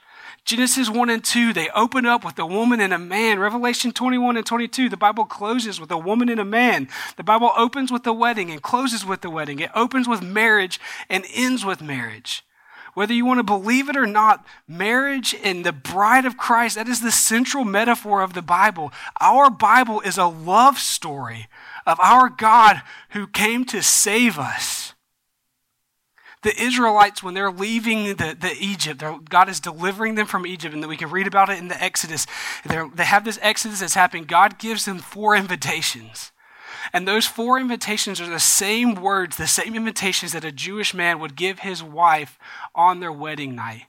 Genesis 0.44 0.88
1 0.88 1.10
and 1.10 1.22
2, 1.22 1.52
they 1.52 1.68
open 1.74 2.06
up 2.06 2.24
with 2.24 2.38
a 2.38 2.46
woman 2.46 2.80
and 2.80 2.94
a 2.94 2.98
man. 2.98 3.38
Revelation 3.38 3.92
21 3.92 4.38
and 4.38 4.46
22, 4.46 4.88
the 4.88 4.96
Bible 4.96 5.26
closes 5.26 5.78
with 5.78 5.90
a 5.90 5.98
woman 5.98 6.30
and 6.30 6.40
a 6.40 6.44
man. 6.44 6.88
The 7.18 7.22
Bible 7.22 7.52
opens 7.54 7.92
with 7.92 8.04
the 8.04 8.14
wedding 8.14 8.50
and 8.50 8.62
closes 8.62 9.04
with 9.04 9.20
the 9.20 9.28
wedding. 9.28 9.58
It 9.58 9.70
opens 9.74 10.08
with 10.08 10.22
marriage 10.22 10.80
and 11.10 11.26
ends 11.34 11.66
with 11.66 11.82
marriage. 11.82 12.46
Whether 12.94 13.12
you 13.12 13.26
want 13.26 13.40
to 13.40 13.44
believe 13.44 13.90
it 13.90 13.96
or 13.96 14.06
not, 14.06 14.44
marriage 14.66 15.34
and 15.44 15.66
the 15.66 15.72
bride 15.72 16.24
of 16.24 16.38
Christ, 16.38 16.76
that 16.76 16.88
is 16.88 17.02
the 17.02 17.12
central 17.12 17.64
metaphor 17.64 18.22
of 18.22 18.32
the 18.32 18.40
Bible. 18.40 18.90
Our 19.20 19.50
Bible 19.50 20.00
is 20.00 20.16
a 20.16 20.24
love 20.24 20.78
story 20.78 21.46
of 21.88 21.98
our 22.00 22.28
God 22.28 22.82
who 23.10 23.26
came 23.26 23.64
to 23.64 23.82
save 23.82 24.38
us. 24.38 24.92
The 26.42 26.54
Israelites, 26.62 27.22
when 27.22 27.32
they're 27.34 27.50
leaving 27.50 28.04
the, 28.16 28.36
the 28.38 28.54
Egypt, 28.60 29.02
God 29.28 29.48
is 29.48 29.58
delivering 29.58 30.14
them 30.14 30.26
from 30.26 30.46
Egypt, 30.46 30.74
and 30.74 30.86
we 30.86 30.98
can 30.98 31.10
read 31.10 31.26
about 31.26 31.48
it 31.48 31.58
in 31.58 31.68
the 31.68 31.82
Exodus. 31.82 32.26
They're, 32.64 32.88
they 32.94 33.06
have 33.06 33.24
this 33.24 33.38
Exodus 33.42 33.80
that's 33.80 33.94
happening. 33.94 34.24
God 34.24 34.58
gives 34.58 34.84
them 34.84 34.98
four 34.98 35.34
invitations. 35.34 36.30
And 36.92 37.08
those 37.08 37.26
four 37.26 37.58
invitations 37.58 38.20
are 38.20 38.28
the 38.28 38.38
same 38.38 38.94
words, 38.94 39.36
the 39.36 39.46
same 39.46 39.74
invitations 39.74 40.32
that 40.32 40.44
a 40.44 40.52
Jewish 40.52 40.92
man 40.94 41.18
would 41.18 41.36
give 41.36 41.60
his 41.60 41.82
wife 41.82 42.38
on 42.74 43.00
their 43.00 43.12
wedding 43.12 43.54
night. 43.56 43.86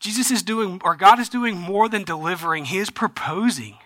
Jesus 0.00 0.30
is 0.30 0.42
doing, 0.42 0.80
or 0.84 0.96
God 0.96 1.18
is 1.20 1.28
doing 1.28 1.56
more 1.56 1.88
than 1.88 2.04
delivering, 2.04 2.66
He 2.66 2.78
is 2.78 2.90
proposing. 2.90 3.78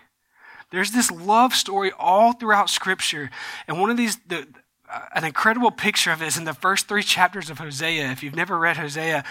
There's 0.71 0.91
this 0.91 1.11
love 1.11 1.53
story 1.53 1.91
all 1.99 2.33
throughout 2.33 2.69
Scripture. 2.69 3.29
And 3.67 3.79
one 3.79 3.89
of 3.89 3.97
these, 3.97 4.17
the, 4.27 4.47
uh, 4.89 5.01
an 5.13 5.25
incredible 5.25 5.69
picture 5.69 6.11
of 6.11 6.21
it 6.21 6.27
is 6.27 6.37
in 6.37 6.45
the 6.45 6.53
first 6.53 6.87
three 6.87 7.03
chapters 7.03 7.49
of 7.49 7.59
Hosea. 7.59 8.09
If 8.09 8.23
you've 8.23 8.35
never 8.35 8.57
read 8.57 8.77
Hosea, 8.77 9.23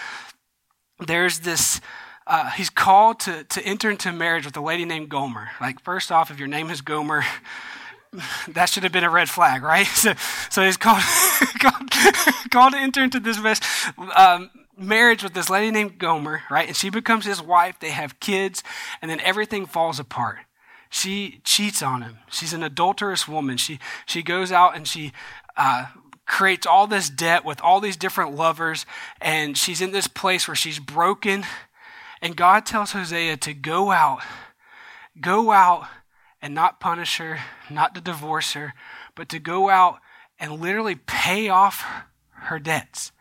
there's 1.06 1.40
this. 1.40 1.80
Uh, 2.26 2.50
he's 2.50 2.70
called 2.70 3.18
to, 3.20 3.42
to 3.44 3.62
enter 3.64 3.90
into 3.90 4.12
marriage 4.12 4.44
with 4.44 4.56
a 4.56 4.60
lady 4.60 4.84
named 4.84 5.08
Gomer. 5.08 5.48
Like, 5.60 5.82
first 5.82 6.12
off, 6.12 6.30
if 6.30 6.38
your 6.38 6.46
name 6.46 6.70
is 6.70 6.80
Gomer, 6.82 7.24
that 8.48 8.68
should 8.68 8.82
have 8.82 8.92
been 8.92 9.02
a 9.02 9.10
red 9.10 9.28
flag, 9.28 9.62
right? 9.62 9.86
So, 9.96 10.14
so 10.50 10.62
he's 10.62 10.76
called, 10.76 11.02
called, 11.58 11.90
called 12.50 12.72
to 12.74 12.78
enter 12.78 13.02
into 13.02 13.18
this 13.18 13.38
um, 14.14 14.50
marriage 14.76 15.22
with 15.22 15.32
this 15.32 15.50
lady 15.50 15.70
named 15.70 15.98
Gomer, 15.98 16.42
right? 16.50 16.68
And 16.68 16.76
she 16.76 16.90
becomes 16.90 17.24
his 17.24 17.42
wife. 17.42 17.80
They 17.80 17.90
have 17.90 18.20
kids, 18.20 18.62
and 19.00 19.10
then 19.10 19.20
everything 19.20 19.66
falls 19.66 19.98
apart 19.98 20.40
she 20.90 21.40
cheats 21.44 21.82
on 21.82 22.02
him. 22.02 22.18
She's 22.28 22.52
an 22.52 22.64
adulterous 22.64 23.26
woman. 23.26 23.56
She, 23.56 23.78
she 24.04 24.22
goes 24.22 24.50
out 24.50 24.76
and 24.76 24.86
she 24.86 25.12
uh, 25.56 25.86
creates 26.26 26.66
all 26.66 26.86
this 26.86 27.08
debt 27.08 27.44
with 27.44 27.60
all 27.62 27.80
these 27.80 27.96
different 27.96 28.34
lovers, 28.34 28.84
and 29.20 29.56
she's 29.56 29.80
in 29.80 29.92
this 29.92 30.08
place 30.08 30.46
where 30.46 30.54
she's 30.54 30.80
broken. 30.80 31.44
And 32.20 32.36
God 32.36 32.66
tells 32.66 32.92
Hosea 32.92 33.36
to 33.38 33.54
go 33.54 33.92
out, 33.92 34.22
go 35.20 35.52
out 35.52 35.86
and 36.42 36.54
not 36.54 36.80
punish 36.80 37.18
her, 37.18 37.38
not 37.70 37.94
to 37.94 38.00
divorce 38.00 38.52
her, 38.52 38.74
but 39.14 39.28
to 39.30 39.38
go 39.38 39.70
out 39.70 40.00
and 40.38 40.60
literally 40.60 40.96
pay 40.96 41.48
off 41.48 41.84
her 42.32 42.58
debts, 42.58 43.12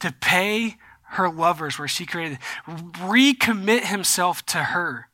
to 0.00 0.12
pay 0.12 0.76
her 1.10 1.30
lovers 1.30 1.78
where 1.78 1.88
she 1.88 2.04
created, 2.04 2.38
recommit 2.66 3.84
himself 3.84 4.44
to 4.46 4.58
her. 4.58 5.08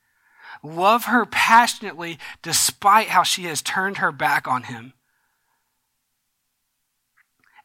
Love 0.62 1.04
her 1.04 1.24
passionately 1.24 2.18
despite 2.42 3.08
how 3.08 3.22
she 3.22 3.44
has 3.44 3.62
turned 3.62 3.98
her 3.98 4.12
back 4.12 4.46
on 4.46 4.64
him. 4.64 4.92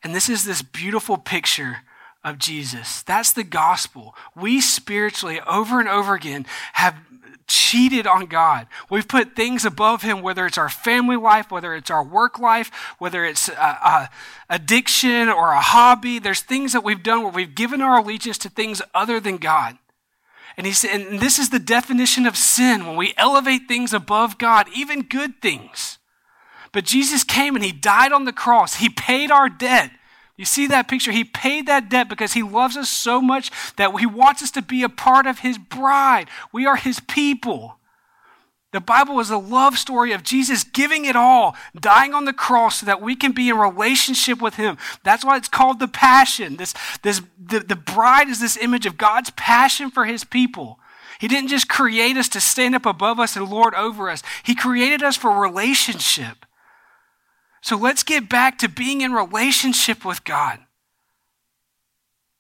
And 0.04 0.14
this 0.14 0.30
is 0.30 0.46
this 0.46 0.62
beautiful 0.62 1.18
picture 1.18 1.78
of 2.24 2.38
Jesus. 2.38 3.04
That's 3.04 3.32
the 3.32 3.44
gospel. 3.44 4.16
We 4.36 4.62
spiritually, 4.62 5.40
over 5.48 5.80
and 5.80 5.90
over 5.90 6.14
again, 6.14 6.46
have 6.74 6.96
cheated 7.48 8.08
on 8.08 8.26
God. 8.26 8.68
We've 8.90 9.08
put 9.08 9.36
things 9.36 9.66
above 9.66 10.02
Him, 10.02 10.22
whether 10.22 10.46
it's 10.46 10.58
our 10.58 10.70
family 10.70 11.16
life, 11.16 11.52
whether 11.52 11.76
it's 11.76 11.92
our 11.92 12.04
work 12.04 12.40
life, 12.40 12.72
whether 12.98 13.24
it's 13.24 13.50
a, 13.50 14.10
addiction 14.50 15.30
or 15.30 15.52
a 15.52 15.62
hobby. 15.62 16.20
There's 16.20 16.42
things 16.42 16.74
that 16.74 16.84
we've 16.84 17.04
done 17.04 17.24
where 17.24 17.32
we've 17.32 17.56
given 17.56 17.82
our 17.82 18.00
allegiance 18.00 18.38
to 18.40 18.50
things 18.50 18.82
other 18.94 19.20
than 19.20 19.38
God. 19.38 19.78
And 20.58 20.66
he 20.66 20.74
said, 20.74 21.02
and 21.02 21.20
this 21.20 21.38
is 21.38 21.50
the 21.50 21.60
definition 21.60 22.26
of 22.26 22.38
sin 22.38 22.86
when 22.86 22.96
we 22.96 23.14
elevate 23.18 23.68
things 23.68 23.94
above 23.94 24.38
God, 24.38 24.68
even 24.74 25.02
good 25.02 25.42
things. 25.42 25.98
But 26.72 26.86
Jesus 26.86 27.24
came 27.24 27.56
and 27.56 27.64
he 27.64 27.72
died 27.72 28.12
on 28.12 28.26
the 28.26 28.34
cross. 28.34 28.76
He 28.76 28.90
paid 28.90 29.32
our 29.32 29.50
debt. 29.50 29.92
You 30.38 30.46
see 30.46 30.68
that 30.68 30.88
picture? 30.90 31.12
He 31.12 31.24
paid 31.24 31.68
that 31.68 31.90
debt 31.90 32.10
because 32.10 32.34
he 32.34 32.44
loves 32.44 32.76
us 32.76 32.90
so 32.90 33.22
much 33.22 33.52
that 33.78 33.98
he 33.98 34.06
wants 34.06 34.44
us 34.44 34.52
to 34.52 34.62
be 34.62 34.84
a 34.84 34.90
part 34.90 35.26
of 35.26 35.40
his 35.40 35.58
bride. 35.58 36.28
We 36.52 36.66
are 36.66 36.76
his 36.76 37.00
people. 37.00 37.78
The 38.76 38.82
Bible 38.82 39.22
is 39.22 39.30
a 39.30 39.38
love 39.38 39.78
story 39.78 40.12
of 40.12 40.22
Jesus 40.22 40.66
giving 40.66 41.06
it 41.06 41.16
all, 41.16 41.56
dying 41.80 42.14
on 42.14 42.26
the 42.26 42.34
cross 42.34 42.82
so 42.82 42.86
that 42.86 43.02
we 43.02 43.16
can 43.16 43.32
be 43.32 43.48
in 43.48 43.58
relationship 43.58 44.42
with 44.42 44.56
him. 44.56 44.78
That's 45.02 45.24
why 45.24 45.38
it's 45.38 45.48
called 45.48 45.80
the 45.80 45.88
passion. 45.88 46.58
This, 46.58 46.74
this, 47.02 47.22
the, 47.42 47.62
the 47.62 47.78
bride 47.78 48.28
is 48.28 48.42
this 48.42 48.58
image 48.58 48.86
of 48.86 48.98
God's 48.98 49.30
passion 49.38 49.90
for 49.90 50.04
his 50.04 50.26
people. 50.26 50.78
He 51.22 51.30
didn't 51.30 51.52
just 51.52 51.70
create 51.70 52.18
us 52.18 52.28
to 52.28 52.42
stand 52.42 52.76
up 52.76 52.86
above 52.86 53.18
us 53.18 53.38
and 53.38 53.50
lord 53.50 53.74
over 53.76 54.10
us. 54.10 54.22
He 54.44 54.56
created 54.56 55.02
us 55.04 55.16
for 55.16 55.32
relationship. 55.32 56.46
So 57.62 57.78
let's 57.78 58.04
get 58.04 58.28
back 58.28 58.58
to 58.58 58.68
being 58.68 59.00
in 59.00 59.14
relationship 59.14 60.04
with 60.04 60.26
God. 60.26 60.60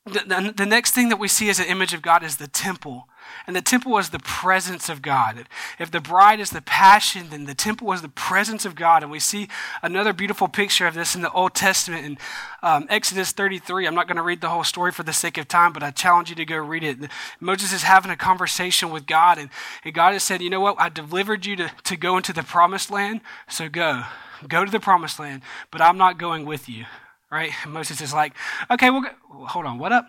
The, 0.05 0.19
the, 0.19 0.53
the 0.53 0.65
next 0.65 0.91
thing 0.91 1.07
that 1.07 1.17
we 1.17 1.29
see 1.29 1.49
as 1.49 1.59
an 1.59 1.67
image 1.67 1.93
of 1.93 2.01
God 2.01 2.23
is 2.23 2.35
the 2.35 2.47
temple. 2.49 3.07
And 3.47 3.55
the 3.55 3.62
temple 3.62 3.91
was 3.91 4.10
the 4.10 4.19
presence 4.19 4.89
of 4.89 5.01
God. 5.01 5.45
If 5.77 5.91
the 5.91 5.99
bride 5.99 6.39
is 6.39 6.49
the 6.49 6.62
passion, 6.62 7.27
then 7.29 7.45
the 7.45 7.53
temple 7.53 7.88
was 7.88 8.01
the 8.01 8.10
presence 8.10 8.65
of 8.65 8.73
God. 8.75 9.03
And 9.03 9.12
we 9.12 9.19
see 9.19 9.47
another 9.84 10.13
beautiful 10.13 10.47
picture 10.47 10.88
of 10.88 10.95
this 10.95 11.15
in 11.15 11.21
the 11.21 11.31
Old 11.31 11.53
Testament 11.53 12.05
in 12.05 12.17
um, 12.63 12.88
Exodus 12.89 13.31
33. 13.31 13.86
I'm 13.86 13.93
not 13.93 14.08
going 14.08 14.17
to 14.17 14.23
read 14.23 14.41
the 14.41 14.49
whole 14.49 14.63
story 14.63 14.91
for 14.91 15.03
the 15.03 15.13
sake 15.13 15.38
of 15.38 15.47
time, 15.47 15.73
but 15.73 15.84
I 15.84 15.91
challenge 15.91 16.29
you 16.29 16.36
to 16.38 16.45
go 16.45 16.58
read 16.58 16.84
it. 16.84 16.97
Moses 17.39 17.71
is 17.71 17.84
having 17.84 18.10
a 18.10 18.17
conversation 18.17 18.89
with 18.89 19.05
God, 19.05 19.38
and, 19.38 19.49
and 19.84 19.93
God 19.93 20.13
has 20.13 20.23
said, 20.23 20.41
You 20.41 20.49
know 20.49 20.62
what? 20.62 20.75
I 20.79 20.89
delivered 20.89 21.45
you 21.45 21.55
to, 21.58 21.71
to 21.84 21.95
go 21.95 22.17
into 22.17 22.34
the 22.34 22.43
promised 22.43 22.89
land, 22.89 23.21
so 23.47 23.69
go. 23.69 24.03
Go 24.47 24.65
to 24.65 24.71
the 24.71 24.79
promised 24.79 25.19
land, 25.19 25.43
but 25.71 25.81
I'm 25.81 25.97
not 25.97 26.17
going 26.17 26.45
with 26.45 26.67
you. 26.67 26.86
Right? 27.31 27.51
And 27.63 27.73
Moses 27.73 28.01
is 28.01 28.13
like, 28.13 28.34
Okay, 28.71 28.89
well, 28.89 29.05
hold 29.29 29.65
on, 29.65 29.77
what 29.77 29.91
up? 29.91 30.08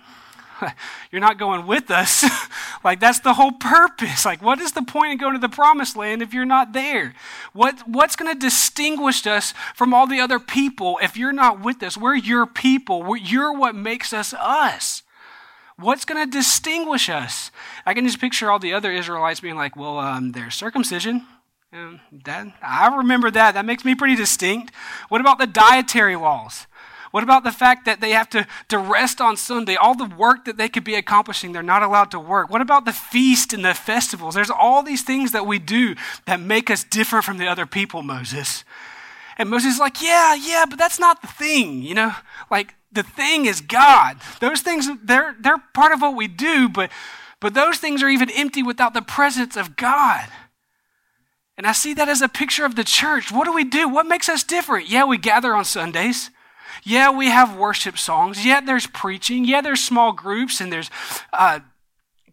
you're 1.11 1.21
not 1.21 1.38
going 1.38 1.66
with 1.66 1.90
us. 1.90 2.25
like 2.85 3.01
that's 3.01 3.21
the 3.21 3.35
whole 3.35 3.53
purpose. 3.53 4.25
Like 4.25 4.42
what 4.42 4.61
is 4.61 4.73
the 4.73 4.83
point 4.83 5.14
of 5.14 5.21
going 5.21 5.35
to 5.35 5.38
the 5.38 5.49
promised 5.49 5.97
land 5.97 6.23
if 6.23 6.33
you're 6.33 6.45
not 6.45 6.73
there? 6.73 7.14
What 7.53 7.88
what's 7.88 8.16
going 8.16 8.33
to 8.33 8.38
distinguish 8.38 9.27
us 9.27 9.55
from 9.75 9.92
all 9.95 10.07
the 10.07 10.21
other 10.21 10.38
people 10.38 10.99
if 11.03 11.16
you're 11.16 11.33
not 11.33 11.61
with 11.61 11.83
us? 11.83 11.97
We're 11.97 12.16
your 12.16 12.47
people. 12.47 13.03
We're, 13.03 13.16
you're 13.16 13.53
what 13.53 13.75
makes 13.75 14.12
us 14.12 14.35
us. 14.35 15.03
What's 15.79 16.07
going 16.07 16.25
to 16.25 16.31
distinguish 16.31 17.11
us? 17.11 17.51
I 17.85 17.92
can 17.92 18.07
just 18.07 18.19
picture 18.19 18.51
all 18.51 18.59
the 18.59 18.73
other 18.73 18.90
Israelites 18.90 19.40
being 19.40 19.57
like, 19.57 19.77
"Well, 19.77 19.99
um, 19.99 20.33
there's 20.33 20.55
circumcision." 20.55 21.27
Um, 21.73 22.01
that 22.25 22.47
I 22.62 22.97
remember 22.97 23.31
that. 23.31 23.53
That 23.53 23.66
makes 23.66 23.85
me 23.85 23.95
pretty 23.95 24.16
distinct. 24.16 24.73
What 25.11 25.21
about 25.21 25.38
the 25.38 25.47
dietary 25.47 26.16
laws? 26.16 26.66
What 27.16 27.22
about 27.22 27.44
the 27.44 27.50
fact 27.50 27.87
that 27.87 28.02
they 28.02 28.11
have 28.11 28.29
to, 28.29 28.46
to 28.68 28.76
rest 28.76 29.22
on 29.22 29.38
Sunday? 29.38 29.74
All 29.74 29.94
the 29.94 30.05
work 30.05 30.44
that 30.44 30.59
they 30.59 30.68
could 30.68 30.85
be 30.85 30.96
accomplishing, 30.96 31.52
they're 31.52 31.62
not 31.62 31.83
allowed 31.83 32.11
to 32.11 32.20
work. 32.20 32.50
What 32.50 32.61
about 32.61 32.85
the 32.85 32.92
feast 32.92 33.55
and 33.55 33.64
the 33.64 33.72
festivals? 33.72 34.35
There's 34.35 34.50
all 34.50 34.83
these 34.83 35.00
things 35.00 35.33
that 35.33 35.46
we 35.46 35.59
do 35.59 35.94
that 36.26 36.40
make 36.40 36.70
us 36.70 36.85
different 36.85 37.24
from 37.24 37.38
the 37.38 37.46
other 37.46 37.64
people, 37.64 38.02
Moses. 38.02 38.64
And 39.38 39.48
Moses 39.48 39.76
is 39.76 39.81
like, 39.81 40.02
yeah, 40.02 40.35
yeah, 40.35 40.66
but 40.68 40.79
that's 40.79 40.98
not 40.98 41.22
the 41.22 41.26
thing, 41.26 41.81
you 41.83 41.94
know? 41.94 42.12
Like, 42.50 42.74
the 42.92 43.02
thing 43.02 43.46
is 43.46 43.62
God. 43.62 44.18
Those 44.40 44.61
things, 44.61 44.87
they're, 45.02 45.37
they're 45.40 45.64
part 45.72 45.92
of 45.92 46.02
what 46.02 46.16
we 46.16 46.29
do, 46.29 46.68
but, 46.68 46.90
but 47.40 47.55
those 47.55 47.79
things 47.79 48.02
are 48.02 48.11
even 48.11 48.29
empty 48.29 48.62
without 48.62 48.92
the 48.92 49.00
presence 49.00 49.57
of 49.57 49.74
God. 49.76 50.29
And 51.57 51.66
I 51.66 51.72
see 51.72 51.94
that 51.94 52.11
as 52.11 52.20
a 52.20 52.29
picture 52.29 52.66
of 52.66 52.76
the 52.76 52.85
church. 52.85 53.33
What 53.33 53.46
do 53.46 53.55
we 53.55 53.64
do? 53.64 53.88
What 53.88 54.05
makes 54.05 54.29
us 54.29 54.44
different? 54.44 54.90
Yeah, 54.90 55.07
we 55.07 55.16
gather 55.16 55.55
on 55.55 55.64
Sundays. 55.64 56.31
Yeah, 56.84 57.10
we 57.10 57.26
have 57.28 57.56
worship 57.56 57.98
songs. 57.98 58.44
Yeah, 58.44 58.60
there's 58.60 58.86
preaching. 58.86 59.44
Yeah, 59.44 59.60
there's 59.60 59.82
small 59.82 60.12
groups 60.12 60.60
and 60.60 60.72
there's 60.72 60.90
uh, 61.32 61.60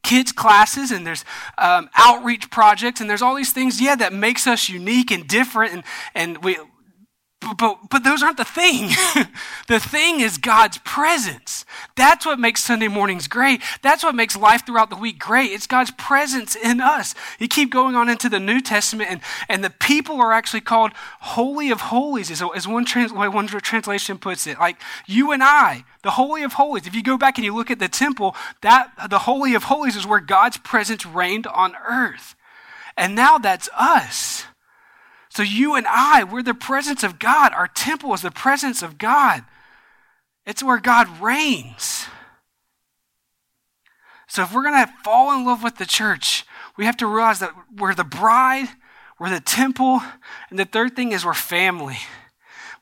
kids 0.04 0.32
classes 0.32 0.92
and 0.92 1.08
there's 1.08 1.26
um, 1.58 1.90
outreach 1.96 2.50
projects 2.50 3.02
and 3.02 3.10
there's 3.10 3.22
all 3.22 3.36
these 3.36 3.54
things. 3.54 3.82
Yeah, 3.82 3.96
that 3.96 4.14
makes 4.14 4.46
us 4.48 4.70
unique 4.70 5.12
and 5.12 5.28
different 5.28 5.74
and 5.74 5.84
and 6.14 6.44
we 6.44 6.58
but, 7.58 7.90
but 7.90 8.04
those 8.04 8.24
aren't 8.24 8.38
the 8.38 8.46
thing. 8.46 8.90
the 9.68 9.80
thing 9.80 10.20
is 10.20 10.38
God's 10.38 10.78
presence. 10.80 11.66
That's 11.96 12.26
what 12.26 12.40
makes 12.40 12.64
Sunday 12.64 12.88
mornings 12.88 13.28
great. 13.28 13.62
That's 13.82 14.04
what 14.04 14.16
makes 14.16 14.36
life 14.36 14.66
throughout 14.66 14.90
the 14.90 14.96
week 14.96 15.20
great. 15.20 15.52
It's 15.52 15.68
God's 15.68 15.92
presence 15.92 16.56
in 16.56 16.82
us. 16.82 17.16
You 17.40 17.48
keep 17.48 17.72
going 17.72 17.96
on 17.96 18.10
into 18.10 18.30
the 18.30 18.40
New 18.40 18.62
Testament, 18.62 19.10
and, 19.10 19.22
and 19.50 19.64
the 19.64 19.70
people 19.70 20.20
are 20.22 20.34
actually 20.34 20.62
called 20.62 20.92
Holy 21.20 21.72
of 21.72 21.82
Holies, 21.82 22.30
as, 22.32 22.68
one, 22.68 22.86
trans, 22.86 23.12
one 23.14 23.48
translation 23.48 24.18
puts 24.18 24.48
it. 24.48 24.60
Like 24.60 24.78
you 25.06 25.32
and 25.32 25.44
I, 25.44 25.84
the 26.02 26.12
Holy 26.12 26.44
of 26.44 26.54
Holies. 26.54 26.88
If 26.88 26.96
you 26.96 27.04
go 27.04 27.18
back 27.18 27.38
and 27.38 27.46
you 27.46 27.56
look 27.56 27.72
at 27.72 27.80
the 27.80 27.88
temple, 27.88 28.36
that 28.62 28.92
the 29.10 29.20
Holy 29.20 29.56
of 29.56 29.64
Holies 29.64 29.96
is 29.96 30.06
where 30.06 30.20
God's 30.20 30.58
presence 30.58 31.06
reigned 31.06 31.48
on 31.48 31.76
earth. 31.88 32.36
And 32.96 33.16
now 33.16 33.38
that's 33.38 33.70
us. 33.76 34.46
So 35.34 35.42
you 35.42 35.74
and 35.74 35.88
I, 35.88 36.24
we're 36.24 36.44
the 36.44 36.54
presence 36.54 37.04
of 37.04 37.18
God. 37.18 37.54
Our 37.54 37.68
temple 37.68 38.14
is 38.14 38.22
the 38.22 38.30
presence 38.30 38.84
of 38.84 39.00
God. 39.00 39.44
It's 40.46 40.62
where 40.62 40.80
God 40.80 41.08
reigns. 41.20 42.06
So 44.28 44.44
if 44.44 44.54
we're 44.54 44.62
going 44.62 44.86
to 44.86 44.94
fall 45.04 45.36
in 45.36 45.44
love 45.44 45.64
with 45.64 45.78
the 45.78 45.88
church, 45.88 46.46
we 46.78 46.86
have 46.86 46.98
to 46.98 47.08
realize 47.08 47.40
that 47.40 47.52
we're 47.76 47.96
the 47.96 48.04
bride, 48.04 48.68
we're 49.20 49.32
the 49.32 49.40
temple, 49.40 50.02
and 50.52 50.60
the 50.60 50.66
third 50.66 50.96
thing 50.96 51.14
is 51.14 51.26
we're 51.26 51.34
family. 51.34 51.98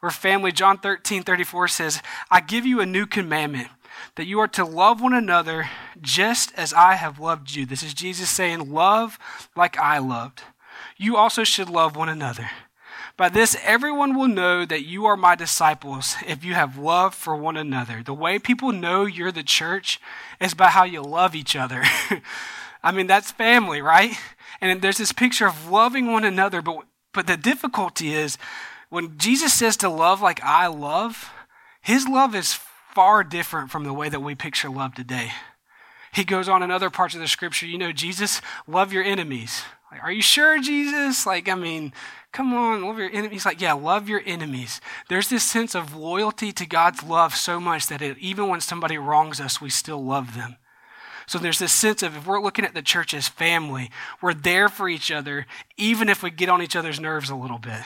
We're 0.02 0.10
family. 0.10 0.52
John 0.52 0.78
13, 0.78 1.24
34 1.24 1.70
says, 1.70 2.02
I 2.30 2.42
give 2.42 2.66
you 2.66 2.82
a 2.82 2.86
new 2.86 3.06
commandment 3.06 3.70
that 4.16 4.28
you 4.28 4.42
are 4.42 4.48
to 4.50 4.66
love 4.66 5.00
one 5.00 5.14
another 5.14 5.70
just 6.02 6.54
as 6.58 6.74
I 6.74 6.96
have 6.96 7.18
loved 7.18 7.56
you. 7.56 7.66
This 7.66 7.82
is 7.82 7.94
Jesus 7.94 8.30
saying, 8.30 8.74
Love 8.74 9.18
like 9.56 9.78
I 9.78 10.00
loved 10.00 10.44
you 11.02 11.18
also 11.18 11.44
should 11.44 11.70
love 11.70 11.96
one 11.96 12.10
another. 12.10 12.52
By 13.18 13.30
this, 13.30 13.58
everyone 13.64 14.16
will 14.16 14.28
know 14.28 14.66
that 14.66 14.86
you 14.86 15.06
are 15.06 15.18
my 15.18 15.36
disciples 15.36 16.16
if 16.28 16.46
you 16.46 16.54
have 16.54 16.78
love 16.78 17.16
for 17.16 17.36
one 17.36 17.58
another. 17.58 18.04
The 18.04 18.14
way 18.14 18.40
people 18.40 18.72
know 18.72 19.06
you're 19.06 19.32
the 19.32 19.44
church 19.44 20.00
is 20.40 20.54
by 20.54 20.68
how 20.68 20.84
you 20.84 21.02
love 21.02 21.36
each 21.36 21.56
other. 21.56 21.84
I 22.84 22.92
mean, 22.92 23.08
that's 23.08 23.32
family, 23.32 23.82
right? 23.82 24.16
And 24.62 24.82
there's 24.82 24.98
this 24.98 25.12
picture 25.12 25.48
of 25.48 25.70
loving 25.70 26.12
one 26.12 26.24
another, 26.24 26.62
but, 26.62 26.86
but 27.14 27.28
the 27.28 27.38
difficulty 27.38 28.14
is 28.14 28.38
when 28.90 29.18
Jesus 29.18 29.54
says 29.54 29.78
to 29.78 29.90
love 29.90 30.22
like 30.22 30.42
I 30.44 30.68
love, 30.68 31.32
his 31.82 32.08
love 32.08 32.36
is 32.36 32.60
far 32.94 33.24
different 33.24 33.72
from 33.72 33.86
the 33.86 33.94
way 33.94 34.10
that 34.10 34.22
we 34.22 34.36
picture 34.36 34.70
love 34.70 34.94
today. 34.94 35.32
He 36.14 36.24
goes 36.24 36.50
on 36.50 36.62
in 36.62 36.72
other 36.72 36.90
parts 36.90 37.16
of 37.16 37.22
the 37.22 37.28
scripture, 37.28 37.66
you 37.66 37.78
know, 37.78 37.92
Jesus, 37.92 38.42
love 38.68 38.94
your 38.94 39.04
enemies. 39.04 39.64
Like, 39.92 40.04
are 40.04 40.12
you 40.12 40.22
sure, 40.22 40.60
Jesus? 40.60 41.26
Like, 41.26 41.50
I 41.50 41.56
mean, 41.56 41.92
come 42.32 42.54
on, 42.54 42.82
love 42.84 42.98
your 42.98 43.12
enemies. 43.12 43.46
Like, 43.46 43.60
yeah, 43.60 43.74
love 43.74 44.08
your 44.08 44.22
enemies. 44.26 44.80
There's 45.10 45.28
this 45.28 45.44
sense 45.44 45.76
of 45.76 45.96
loyalty 45.96 46.52
to 46.54 46.66
God's 46.66 47.04
love 47.04 47.36
so 47.36 47.60
much 47.60 47.88
that 47.88 48.02
it, 48.02 48.18
even 48.18 48.48
when 48.48 48.62
somebody 48.62 48.98
wrongs 48.98 49.42
us, 49.42 49.60
we 49.60 49.70
still 49.70 50.04
love 50.04 50.36
them. 50.36 50.56
So 51.28 51.38
there's 51.38 51.60
this 51.60 51.74
sense 51.74 52.04
of 52.04 52.16
if 52.16 52.26
we're 52.26 52.42
looking 52.42 52.66
at 52.66 52.74
the 52.74 52.82
church 52.82 53.14
as 53.14 53.28
family, 53.28 53.92
we're 54.22 54.34
there 54.34 54.70
for 54.70 54.90
each 54.90 55.12
other, 55.12 55.46
even 55.78 56.10
if 56.10 56.24
we 56.24 56.32
get 56.32 56.50
on 56.50 56.62
each 56.62 56.76
other's 56.76 57.00
nerves 57.00 57.30
a 57.30 57.36
little 57.36 57.60
bit. 57.60 57.82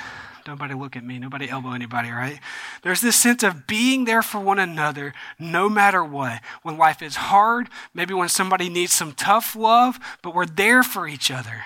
Nobody 0.48 0.76
look 0.76 0.96
at 0.96 1.04
me. 1.04 1.18
Nobody 1.18 1.50
elbow 1.50 1.74
anybody, 1.74 2.10
right? 2.10 2.40
There's 2.84 3.02
this 3.02 3.16
sense 3.16 3.42
of 3.42 3.66
being 3.66 4.06
there 4.06 4.22
for 4.22 4.40
one 4.40 4.60
another 4.60 5.14
no 5.40 5.70
matter 5.70 6.04
what. 6.04 6.40
When 6.62 6.78
life 6.78 7.02
is 7.02 7.16
hard, 7.16 7.68
maybe 7.96 8.14
when 8.14 8.30
somebody 8.30 8.70
needs 8.70 8.94
some 8.94 9.14
tough 9.14 9.56
love, 9.56 10.00
but 10.22 10.36
we're 10.36 10.46
there 10.46 10.84
for 10.84 11.08
each 11.08 11.32
other. 11.32 11.66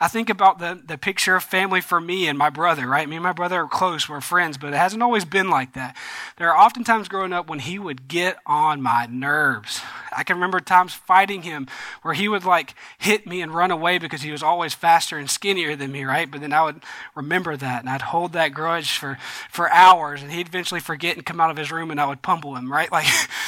I 0.00 0.08
think 0.08 0.30
about 0.30 0.58
the, 0.58 0.80
the 0.84 0.98
picture 0.98 1.36
of 1.36 1.44
family 1.44 1.80
for 1.80 2.00
me 2.00 2.26
and 2.26 2.38
my 2.38 2.50
brother, 2.50 2.86
right? 2.86 3.08
Me 3.08 3.16
and 3.16 3.22
my 3.22 3.32
brother 3.32 3.60
are 3.62 3.68
close, 3.68 4.08
we're 4.08 4.20
friends, 4.20 4.56
but 4.56 4.72
it 4.72 4.76
hasn't 4.76 5.02
always 5.02 5.24
been 5.24 5.50
like 5.50 5.74
that. 5.74 5.96
There 6.36 6.50
are 6.50 6.56
often 6.56 6.84
times 6.84 7.08
growing 7.08 7.32
up 7.32 7.48
when 7.48 7.58
he 7.58 7.78
would 7.78 8.08
get 8.08 8.38
on 8.46 8.82
my 8.82 9.06
nerves. 9.10 9.80
I 10.16 10.24
can 10.24 10.36
remember 10.36 10.60
times 10.60 10.94
fighting 10.94 11.42
him 11.42 11.68
where 12.02 12.14
he 12.14 12.28
would 12.28 12.44
like 12.44 12.74
hit 12.98 13.26
me 13.26 13.42
and 13.42 13.54
run 13.54 13.70
away 13.70 13.98
because 13.98 14.22
he 14.22 14.32
was 14.32 14.42
always 14.42 14.74
faster 14.74 15.18
and 15.18 15.30
skinnier 15.30 15.76
than 15.76 15.92
me, 15.92 16.04
right? 16.04 16.30
But 16.30 16.40
then 16.40 16.52
I 16.52 16.62
would 16.62 16.82
remember 17.14 17.56
that 17.56 17.80
and 17.80 17.88
I'd 17.88 18.02
hold 18.02 18.32
that 18.32 18.54
grudge 18.54 18.98
for, 18.98 19.18
for 19.50 19.70
hours 19.70 20.22
and 20.22 20.32
he'd 20.32 20.48
eventually 20.48 20.80
forget 20.80 21.16
and 21.16 21.26
come 21.26 21.40
out 21.40 21.50
of 21.50 21.56
his 21.56 21.70
room 21.70 21.90
and 21.90 22.00
I 22.00 22.06
would 22.06 22.22
pummel 22.22 22.56
him, 22.56 22.70
right? 22.72 22.90
Like 23.00 23.06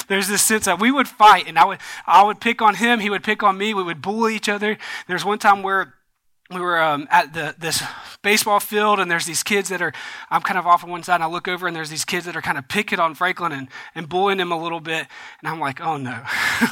there's 0.09 0.29
this 0.29 0.41
sense 0.43 0.65
that 0.65 0.81
we 0.81 0.91
would 0.91 1.09
fight 1.09 1.47
and 1.47 1.59
I 1.59 1.67
would, 1.67 1.79
I 2.07 2.23
would 2.23 2.41
pick 2.41 2.63
on 2.63 2.77
him, 2.77 3.01
he 3.01 3.11
would 3.11 3.23
pick 3.23 3.43
on 3.43 3.59
me, 3.59 3.75
we 3.75 3.83
would 3.83 4.01
bully 4.01 4.35
each 4.35 4.49
other. 4.49 4.79
There's 5.07 5.25
one 5.25 5.39
time 5.39 5.63
where 5.63 5.95
we 6.55 6.61
were 6.61 6.81
um, 6.81 7.09
at 7.11 7.33
the, 7.33 7.55
this 7.59 7.83
baseball 8.23 8.61
field, 8.61 9.01
and 9.01 9.11
there's 9.11 9.27
these 9.27 9.43
kids 9.43 9.69
that 9.69 9.83
are, 9.83 9.93
I'm 10.31 10.43
kind 10.43 10.59
of 10.59 10.67
off 10.67 10.85
on 10.85 10.91
one 10.91 11.03
side, 11.03 11.17
and 11.17 11.25
I 11.25 11.27
look 11.27 11.49
over, 11.49 11.67
and 11.67 11.75
there's 11.75 11.91
these 11.91 12.05
kids 12.05 12.27
that 12.27 12.37
are 12.37 12.43
kind 12.43 12.59
of 12.59 12.69
picking 12.69 13.01
on 13.01 13.15
Franklin 13.15 13.53
and, 13.53 13.69
and 13.95 14.09
bullying 14.09 14.41
him 14.41 14.53
a 14.53 14.63
little 14.63 14.81
bit. 14.81 15.07
And 15.41 15.49
I'm 15.49 15.61
like, 15.61 15.81
oh 15.81 15.97
no. 15.97 16.23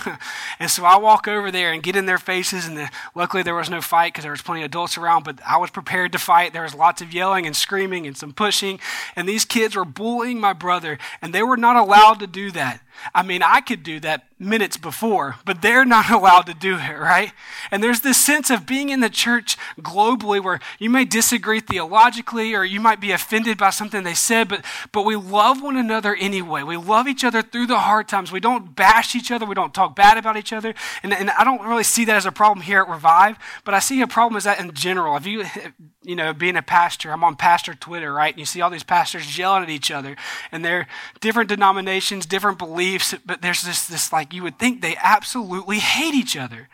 and 0.58 0.70
so 0.70 0.84
I 0.84 0.96
walk 0.98 1.28
over 1.28 1.50
there 1.50 1.72
and 1.72 1.82
get 1.82 1.96
in 1.96 2.06
their 2.06 2.18
faces, 2.18 2.66
and 2.66 2.76
the, 2.76 2.90
luckily 3.14 3.42
there 3.42 3.54
was 3.54 3.70
no 3.70 3.80
fight 3.80 4.12
because 4.12 4.22
there 4.22 4.32
was 4.32 4.42
plenty 4.42 4.62
of 4.62 4.66
adults 4.66 4.96
around, 4.96 5.24
but 5.24 5.40
I 5.46 5.56
was 5.56 5.70
prepared 5.70 6.12
to 6.12 6.18
fight. 6.18 6.52
There 6.52 6.62
was 6.62 6.74
lots 6.74 7.02
of 7.02 7.12
yelling 7.12 7.46
and 7.46 7.56
screaming 7.56 8.06
and 8.06 8.16
some 8.16 8.32
pushing, 8.32 8.80
and 9.16 9.28
these 9.28 9.44
kids 9.44 9.76
were 9.76 9.84
bullying 9.84 10.40
my 10.40 10.52
brother, 10.52 10.98
and 11.20 11.34
they 11.34 11.42
were 11.42 11.56
not 11.56 11.76
allowed 11.76 12.20
to 12.20 12.26
do 12.26 12.50
that. 12.52 12.80
I 13.14 13.22
mean, 13.22 13.42
I 13.42 13.60
could 13.60 13.82
do 13.82 14.00
that 14.00 14.24
minutes 14.40 14.78
before, 14.78 15.36
but 15.44 15.60
they're 15.60 15.84
not 15.84 16.10
allowed 16.10 16.46
to 16.46 16.54
do 16.54 16.76
it, 16.76 16.98
right? 16.98 17.32
And 17.70 17.84
there's 17.84 18.00
this 18.00 18.18
sense 18.18 18.50
of 18.50 18.66
being 18.66 18.88
in 18.88 19.00
the 19.00 19.10
church 19.10 19.56
globally 19.80 20.42
where 20.42 20.60
you 20.78 20.88
may 20.88 21.04
disagree 21.04 21.60
theologically 21.60 22.54
or 22.54 22.64
you 22.64 22.80
might 22.80 23.00
be 23.00 23.12
offended 23.12 23.58
by 23.58 23.70
something 23.70 24.02
they 24.02 24.14
said, 24.14 24.48
but, 24.48 24.64
but 24.92 25.04
we 25.04 25.16
love 25.16 25.62
one 25.62 25.76
another 25.76 26.14
anyway. 26.14 26.62
We 26.62 26.76
love 26.76 27.06
each 27.06 27.22
other 27.22 27.42
through 27.42 27.66
the 27.66 27.78
hard 27.78 28.08
times. 28.08 28.32
We 28.32 28.40
don't 28.40 28.74
bash 28.74 29.14
each 29.14 29.30
other. 29.30 29.44
We 29.44 29.54
don't 29.54 29.74
talk 29.74 29.94
bad 29.94 30.16
about 30.16 30.36
each 30.36 30.52
other. 30.52 30.74
And, 31.02 31.12
and 31.12 31.30
I 31.30 31.44
don't 31.44 31.62
really 31.62 31.84
see 31.84 32.04
that 32.06 32.16
as 32.16 32.26
a 32.26 32.32
problem 32.32 32.64
here 32.64 32.80
at 32.80 32.88
Revive, 32.88 33.38
but 33.64 33.74
I 33.74 33.78
see 33.78 34.00
a 34.00 34.06
problem 34.06 34.36
as 34.36 34.44
that 34.44 34.58
in 34.58 34.72
general. 34.72 35.16
If 35.16 35.26
you, 35.26 35.44
you 36.02 36.16
know, 36.16 36.32
being 36.32 36.56
a 36.56 36.62
pastor, 36.62 37.12
I'm 37.12 37.22
on 37.24 37.36
pastor 37.36 37.74
Twitter, 37.74 38.12
right? 38.12 38.32
And 38.32 38.40
you 38.40 38.46
see 38.46 38.62
all 38.62 38.70
these 38.70 38.82
pastors 38.82 39.36
yelling 39.36 39.62
at 39.62 39.70
each 39.70 39.90
other 39.90 40.16
and 40.50 40.64
they're 40.64 40.86
different 41.20 41.50
denominations, 41.50 42.24
different 42.24 42.58
beliefs, 42.58 42.89
but 43.24 43.42
there's 43.42 43.62
this, 43.62 43.86
this 43.86 44.12
like, 44.12 44.32
you 44.32 44.42
would 44.42 44.58
think 44.58 44.80
they 44.80 44.96
absolutely 45.02 45.78
hate 45.78 46.14
each 46.14 46.36
other. 46.36 46.68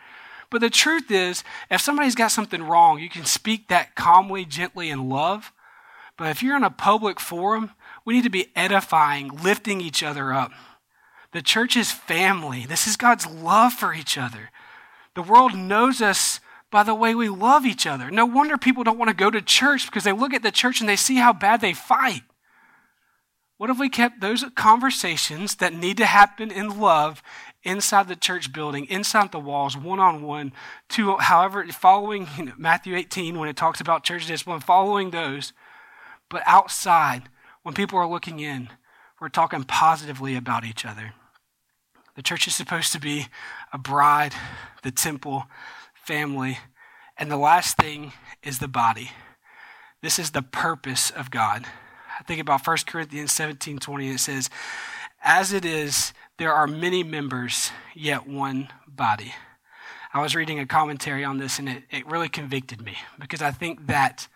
But 0.49 0.61
the 0.61 0.69
truth 0.69 1.11
is, 1.11 1.43
if 1.69 1.81
somebody's 1.81 2.15
got 2.15 2.31
something 2.31 2.63
wrong, 2.63 2.99
you 2.99 3.09
can 3.09 3.25
speak 3.25 3.67
that 3.67 3.95
calmly, 3.95 4.45
gently, 4.45 4.89
in 4.89 5.09
love. 5.09 5.51
But 6.17 6.29
if 6.29 6.41
you're 6.41 6.57
in 6.57 6.63
a 6.63 6.69
public 6.69 7.19
forum, 7.19 7.71
we 8.05 8.13
need 8.13 8.23
to 8.23 8.29
be 8.29 8.51
edifying, 8.55 9.29
lifting 9.43 9.81
each 9.81 10.01
other 10.01 10.33
up. 10.33 10.51
The 11.33 11.41
church 11.41 11.75
is 11.75 11.91
family. 11.91 12.65
This 12.65 12.87
is 12.87 12.95
God's 12.95 13.27
love 13.27 13.73
for 13.73 13.93
each 13.93 14.17
other. 14.17 14.49
The 15.13 15.21
world 15.21 15.55
knows 15.55 16.01
us 16.01 16.39
by 16.71 16.83
the 16.83 16.95
way 16.95 17.13
we 17.13 17.29
love 17.29 17.65
each 17.65 17.85
other. 17.85 18.09
No 18.09 18.25
wonder 18.25 18.57
people 18.57 18.83
don't 18.83 18.97
want 18.97 19.09
to 19.09 19.15
go 19.15 19.29
to 19.29 19.41
church 19.41 19.85
because 19.85 20.03
they 20.03 20.11
look 20.11 20.33
at 20.33 20.43
the 20.43 20.51
church 20.51 20.79
and 20.79 20.89
they 20.89 20.95
see 20.95 21.15
how 21.15 21.33
bad 21.33 21.61
they 21.61 21.73
fight. 21.73 22.21
What 23.57 23.71
if 23.71 23.79
we 23.79 23.89
kept 23.89 24.21
those 24.21 24.43
conversations 24.55 25.55
that 25.55 25.73
need 25.73 25.97
to 25.97 26.05
happen 26.05 26.51
in 26.51 26.79
love 26.79 27.23
inside 27.63 28.07
the 28.07 28.15
church 28.15 28.53
building, 28.53 28.85
inside 28.85 29.31
the 29.31 29.39
walls, 29.39 29.75
one 29.75 29.99
on 29.99 30.21
one, 30.21 30.53
to 30.89 31.17
however, 31.17 31.65
following 31.67 32.27
you 32.37 32.45
know, 32.45 32.53
Matthew 32.57 32.95
18 32.95 33.39
when 33.39 33.49
it 33.49 33.57
talks 33.57 33.81
about 33.81 34.03
church 34.03 34.27
discipline, 34.27 34.59
following 34.59 35.09
those, 35.09 35.53
but 36.29 36.43
outside, 36.45 37.23
when 37.63 37.73
people 37.73 37.97
are 37.97 38.07
looking 38.07 38.39
in, 38.39 38.69
we're 39.19 39.29
talking 39.29 39.63
positively 39.63 40.35
about 40.35 40.63
each 40.63 40.85
other. 40.85 41.13
The 42.15 42.21
church 42.21 42.47
is 42.47 42.55
supposed 42.55 42.93
to 42.93 42.99
be 42.99 43.27
a 43.73 43.77
bride, 43.77 44.33
the 44.83 44.91
temple, 44.91 45.47
family, 45.95 46.59
and 47.17 47.31
the 47.31 47.37
last 47.37 47.77
thing 47.77 48.13
is 48.43 48.59
the 48.59 48.67
body. 48.67 49.11
This 50.01 50.19
is 50.19 50.31
the 50.31 50.43
purpose 50.43 51.09
of 51.09 51.31
God. 51.31 51.65
Think 52.27 52.41
about 52.41 52.65
1 52.65 52.77
Corinthians 52.85 53.31
17 53.31 53.79
20, 53.79 54.09
it 54.09 54.19
says, 54.19 54.49
As 55.23 55.53
it 55.53 55.65
is, 55.65 56.13
there 56.37 56.53
are 56.53 56.67
many 56.67 57.01
members, 57.01 57.71
yet 57.95 58.27
one 58.27 58.69
body. 58.85 59.33
I 60.13 60.21
was 60.21 60.35
reading 60.35 60.59
a 60.59 60.65
commentary 60.65 61.23
on 61.23 61.37
this 61.37 61.59
and 61.59 61.69
it, 61.69 61.83
it 61.89 62.07
really 62.07 62.29
convicted 62.29 62.81
me 62.81 62.95
because 63.19 63.41
I 63.41 63.51
think 63.51 63.87
that 63.87 64.27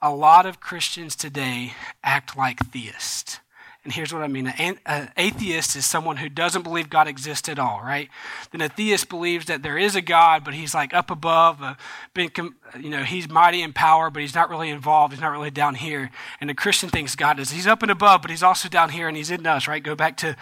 a 0.00 0.14
lot 0.14 0.46
of 0.46 0.60
Christians 0.60 1.16
today 1.16 1.72
act 2.04 2.36
like 2.36 2.70
deists. 2.70 3.40
And 3.88 3.94
here's 3.94 4.12
what 4.12 4.22
I 4.22 4.28
mean 4.28 4.52
an 4.58 5.10
atheist 5.16 5.74
is 5.74 5.86
someone 5.86 6.18
who 6.18 6.28
doesn't 6.28 6.60
believe 6.60 6.90
God 6.90 7.08
exists 7.08 7.48
at 7.48 7.58
all, 7.58 7.80
right? 7.82 8.10
Then 8.52 8.60
a 8.60 8.68
deist 8.68 9.08
believes 9.08 9.46
that 9.46 9.62
there 9.62 9.78
is 9.78 9.96
a 9.96 10.02
God, 10.02 10.44
but 10.44 10.52
he's 10.52 10.74
like 10.74 10.92
up 10.92 11.10
above, 11.10 11.62
uh, 11.62 11.74
been, 12.12 12.30
you 12.78 12.90
know, 12.90 13.02
he's 13.02 13.30
mighty 13.30 13.62
in 13.62 13.72
power, 13.72 14.10
but 14.10 14.20
he's 14.20 14.34
not 14.34 14.50
really 14.50 14.68
involved. 14.68 15.14
He's 15.14 15.22
not 15.22 15.32
really 15.32 15.50
down 15.50 15.74
here. 15.74 16.10
And 16.38 16.50
the 16.50 16.54
Christian 16.54 16.90
thinks 16.90 17.16
God 17.16 17.40
is, 17.40 17.50
he's 17.50 17.66
up 17.66 17.80
and 17.80 17.90
above, 17.90 18.20
but 18.20 18.30
he's 18.30 18.42
also 18.42 18.68
down 18.68 18.90
here 18.90 19.08
and 19.08 19.16
he's 19.16 19.30
in 19.30 19.46
us, 19.46 19.66
right? 19.66 19.82
Go 19.82 19.94
back 19.94 20.18
to 20.18 20.36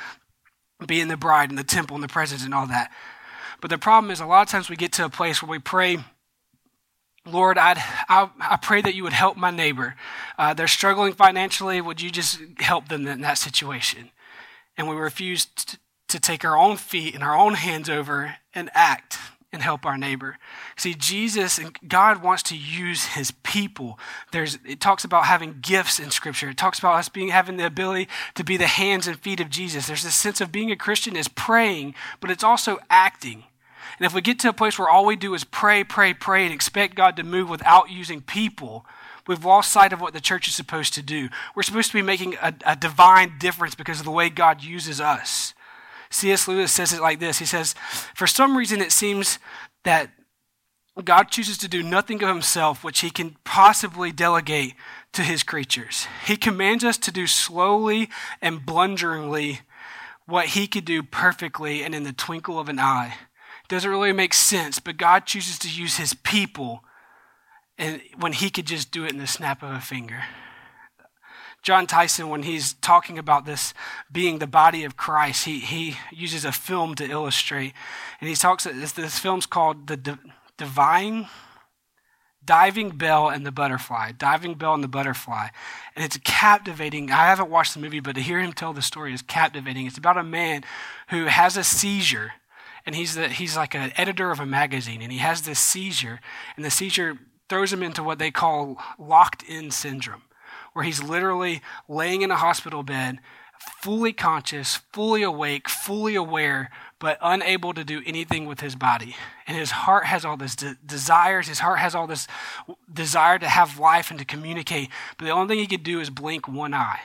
being 0.84 1.06
the 1.06 1.16
bride 1.16 1.48
and 1.48 1.56
the 1.56 1.62
temple 1.62 1.94
and 1.94 2.02
the 2.02 2.08
presence 2.08 2.44
and 2.44 2.52
all 2.52 2.66
that. 2.66 2.90
But 3.60 3.70
the 3.70 3.78
problem 3.78 4.10
is, 4.10 4.18
a 4.18 4.26
lot 4.26 4.42
of 4.42 4.48
times 4.48 4.68
we 4.68 4.74
get 4.74 4.90
to 4.94 5.04
a 5.04 5.08
place 5.08 5.40
where 5.40 5.50
we 5.52 5.60
pray 5.60 5.98
Lord, 7.26 7.58
I'd, 7.58 7.78
I, 8.08 8.30
I 8.40 8.56
pray 8.56 8.80
that 8.82 8.94
you 8.94 9.02
would 9.02 9.12
help 9.12 9.36
my 9.36 9.50
neighbor. 9.50 9.96
Uh, 10.38 10.54
they're 10.54 10.68
struggling 10.68 11.12
financially. 11.12 11.80
Would 11.80 12.00
you 12.00 12.10
just 12.10 12.40
help 12.58 12.88
them 12.88 13.06
in 13.06 13.20
that 13.22 13.38
situation? 13.38 14.10
And 14.76 14.88
we 14.88 14.96
refuse 14.96 15.46
to, 15.46 15.78
to 16.08 16.20
take 16.20 16.44
our 16.44 16.56
own 16.56 16.76
feet 16.76 17.14
and 17.14 17.24
our 17.24 17.36
own 17.36 17.54
hands 17.54 17.88
over 17.88 18.36
and 18.54 18.70
act 18.74 19.18
and 19.52 19.62
help 19.62 19.86
our 19.86 19.96
neighbor. 19.96 20.38
See, 20.76 20.94
Jesus 20.94 21.58
and 21.58 21.76
God 21.88 22.22
wants 22.22 22.42
to 22.44 22.56
use 22.56 23.06
his 23.06 23.30
people. 23.42 23.98
There's, 24.30 24.58
it 24.66 24.80
talks 24.80 25.04
about 25.04 25.24
having 25.24 25.58
gifts 25.60 25.98
in 25.98 26.10
scripture. 26.10 26.50
It 26.50 26.56
talks 26.56 26.78
about 26.78 26.96
us 26.96 27.08
being, 27.08 27.28
having 27.28 27.56
the 27.56 27.66
ability 27.66 28.08
to 28.34 28.44
be 28.44 28.56
the 28.56 28.66
hands 28.66 29.06
and 29.06 29.18
feet 29.18 29.40
of 29.40 29.48
Jesus. 29.48 29.86
There's 29.86 30.02
this 30.02 30.14
sense 30.14 30.40
of 30.40 30.52
being 30.52 30.70
a 30.70 30.76
Christian 30.76 31.16
is 31.16 31.28
praying, 31.28 31.94
but 32.20 32.30
it's 32.30 32.44
also 32.44 32.78
acting. 32.90 33.44
And 33.98 34.06
if 34.06 34.14
we 34.14 34.20
get 34.20 34.38
to 34.40 34.50
a 34.50 34.52
place 34.52 34.78
where 34.78 34.88
all 34.88 35.06
we 35.06 35.16
do 35.16 35.34
is 35.34 35.44
pray, 35.44 35.82
pray, 35.82 36.12
pray, 36.12 36.44
and 36.44 36.52
expect 36.52 36.94
God 36.94 37.16
to 37.16 37.22
move 37.22 37.48
without 37.48 37.90
using 37.90 38.20
people, 38.20 38.84
we've 39.26 39.44
lost 39.44 39.72
sight 39.72 39.92
of 39.92 40.00
what 40.00 40.12
the 40.12 40.20
church 40.20 40.48
is 40.48 40.54
supposed 40.54 40.92
to 40.94 41.02
do. 41.02 41.28
We're 41.54 41.62
supposed 41.62 41.90
to 41.90 41.96
be 41.96 42.02
making 42.02 42.34
a, 42.42 42.54
a 42.66 42.76
divine 42.76 43.38
difference 43.38 43.74
because 43.74 43.98
of 43.98 44.04
the 44.04 44.10
way 44.10 44.28
God 44.28 44.62
uses 44.62 45.00
us. 45.00 45.54
C.S. 46.10 46.46
Lewis 46.46 46.72
says 46.72 46.92
it 46.92 47.00
like 47.00 47.20
this 47.20 47.38
He 47.38 47.46
says, 47.46 47.74
For 48.14 48.26
some 48.26 48.56
reason, 48.56 48.80
it 48.80 48.92
seems 48.92 49.38
that 49.84 50.10
God 51.04 51.24
chooses 51.24 51.58
to 51.58 51.68
do 51.68 51.82
nothing 51.82 52.22
of 52.22 52.28
himself 52.28 52.82
which 52.84 53.00
he 53.00 53.10
can 53.10 53.36
possibly 53.44 54.12
delegate 54.12 54.74
to 55.12 55.22
his 55.22 55.42
creatures. 55.42 56.06
He 56.26 56.36
commands 56.36 56.84
us 56.84 56.96
to 56.98 57.10
do 57.10 57.26
slowly 57.26 58.08
and 58.40 58.64
blunderingly 58.64 59.60
what 60.26 60.48
he 60.48 60.66
could 60.66 60.84
do 60.84 61.02
perfectly 61.02 61.82
and 61.82 61.94
in 61.94 62.02
the 62.02 62.12
twinkle 62.12 62.58
of 62.58 62.68
an 62.68 62.78
eye 62.78 63.14
doesn't 63.68 63.90
really 63.90 64.12
make 64.12 64.34
sense, 64.34 64.78
but 64.78 64.96
God 64.96 65.26
chooses 65.26 65.58
to 65.60 65.68
use 65.68 65.96
his 65.96 66.14
people 66.14 66.82
and 67.78 68.00
when 68.18 68.32
he 68.32 68.50
could 68.50 68.66
just 68.66 68.90
do 68.90 69.04
it 69.04 69.12
in 69.12 69.18
the 69.18 69.26
snap 69.26 69.62
of 69.62 69.70
a 69.70 69.80
finger. 69.80 70.24
Jon 71.62 71.86
Tyson, 71.86 72.28
when 72.28 72.44
he's 72.44 72.74
talking 72.74 73.18
about 73.18 73.44
this 73.44 73.74
being 74.10 74.38
the 74.38 74.46
body 74.46 74.84
of 74.84 74.96
Christ, 74.96 75.46
he, 75.46 75.58
he 75.58 75.96
uses 76.12 76.44
a 76.44 76.52
film 76.52 76.94
to 76.94 77.04
illustrate. 77.04 77.72
And 78.20 78.28
he 78.28 78.36
talks, 78.36 78.64
this, 78.64 78.92
this 78.92 79.18
film's 79.18 79.46
called 79.46 79.88
The 79.88 80.18
Divine 80.56 81.28
Diving 82.44 82.90
Bell 82.90 83.28
and 83.28 83.44
the 83.44 83.50
Butterfly. 83.50 84.12
Diving 84.12 84.54
Bell 84.54 84.74
and 84.74 84.84
the 84.84 84.88
Butterfly. 84.88 85.48
And 85.96 86.04
it's 86.04 86.18
captivating. 86.18 87.10
I 87.10 87.26
haven't 87.26 87.50
watched 87.50 87.74
the 87.74 87.80
movie, 87.80 87.98
but 87.98 88.14
to 88.14 88.22
hear 88.22 88.40
him 88.40 88.52
tell 88.52 88.72
the 88.72 88.80
story 88.80 89.12
is 89.12 89.22
captivating. 89.22 89.86
It's 89.86 89.98
about 89.98 90.16
a 90.16 90.22
man 90.22 90.62
who 91.08 91.24
has 91.24 91.56
a 91.56 91.64
seizure 91.64 92.34
and 92.86 92.94
he's 92.94 93.16
the, 93.16 93.28
he's 93.28 93.56
like 93.56 93.74
an 93.74 93.92
editor 93.96 94.30
of 94.30 94.40
a 94.40 94.46
magazine, 94.46 95.02
and 95.02 95.12
he 95.12 95.18
has 95.18 95.42
this 95.42 95.58
seizure, 95.58 96.20
and 96.54 96.64
the 96.64 96.70
seizure 96.70 97.18
throws 97.48 97.72
him 97.72 97.82
into 97.82 98.02
what 98.02 98.18
they 98.18 98.30
call 98.30 98.78
locked 98.98 99.42
in 99.42 99.70
syndrome, 99.70 100.22
where 100.72 100.84
he's 100.84 101.02
literally 101.02 101.60
laying 101.88 102.22
in 102.22 102.30
a 102.30 102.36
hospital 102.36 102.84
bed, 102.84 103.18
fully 103.82 104.12
conscious, 104.12 104.76
fully 104.92 105.22
awake, 105.22 105.68
fully 105.68 106.14
aware, 106.14 106.70
but 106.98 107.18
unable 107.20 107.74
to 107.74 107.84
do 107.84 108.02
anything 108.06 108.46
with 108.46 108.60
his 108.60 108.76
body. 108.76 109.16
And 109.46 109.56
his 109.56 109.70
heart 109.70 110.06
has 110.06 110.24
all 110.24 110.36
this 110.36 110.56
de- 110.56 110.76
desires. 110.86 111.48
His 111.48 111.58
heart 111.58 111.78
has 111.78 111.94
all 111.94 112.06
this 112.06 112.26
desire 112.92 113.38
to 113.38 113.48
have 113.48 113.78
life 113.78 114.10
and 114.10 114.18
to 114.18 114.24
communicate. 114.24 114.88
But 115.18 115.26
the 115.26 115.30
only 115.30 115.48
thing 115.48 115.58
he 115.58 115.66
could 115.66 115.82
do 115.82 116.00
is 116.00 116.10
blink 116.10 116.48
one 116.48 116.72
eye 116.74 117.00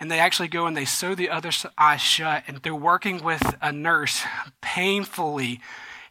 and 0.00 0.10
they 0.10 0.18
actually 0.18 0.48
go 0.48 0.66
and 0.66 0.76
they 0.76 0.84
sew 0.84 1.14
the 1.14 1.30
other 1.30 1.50
eye 1.76 1.96
shut. 1.96 2.44
And 2.46 2.62
through 2.62 2.76
working 2.76 3.22
with 3.22 3.56
a 3.60 3.72
nurse, 3.72 4.22
painfully, 4.60 5.60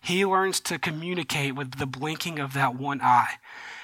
he 0.02 0.26
learns 0.26 0.60
to 0.62 0.80
communicate 0.80 1.56
with 1.56 1.78
the 1.78 1.86
blinking 1.86 2.40
of 2.40 2.54
that 2.54 2.76
one 2.76 3.02
eye. 3.02 3.36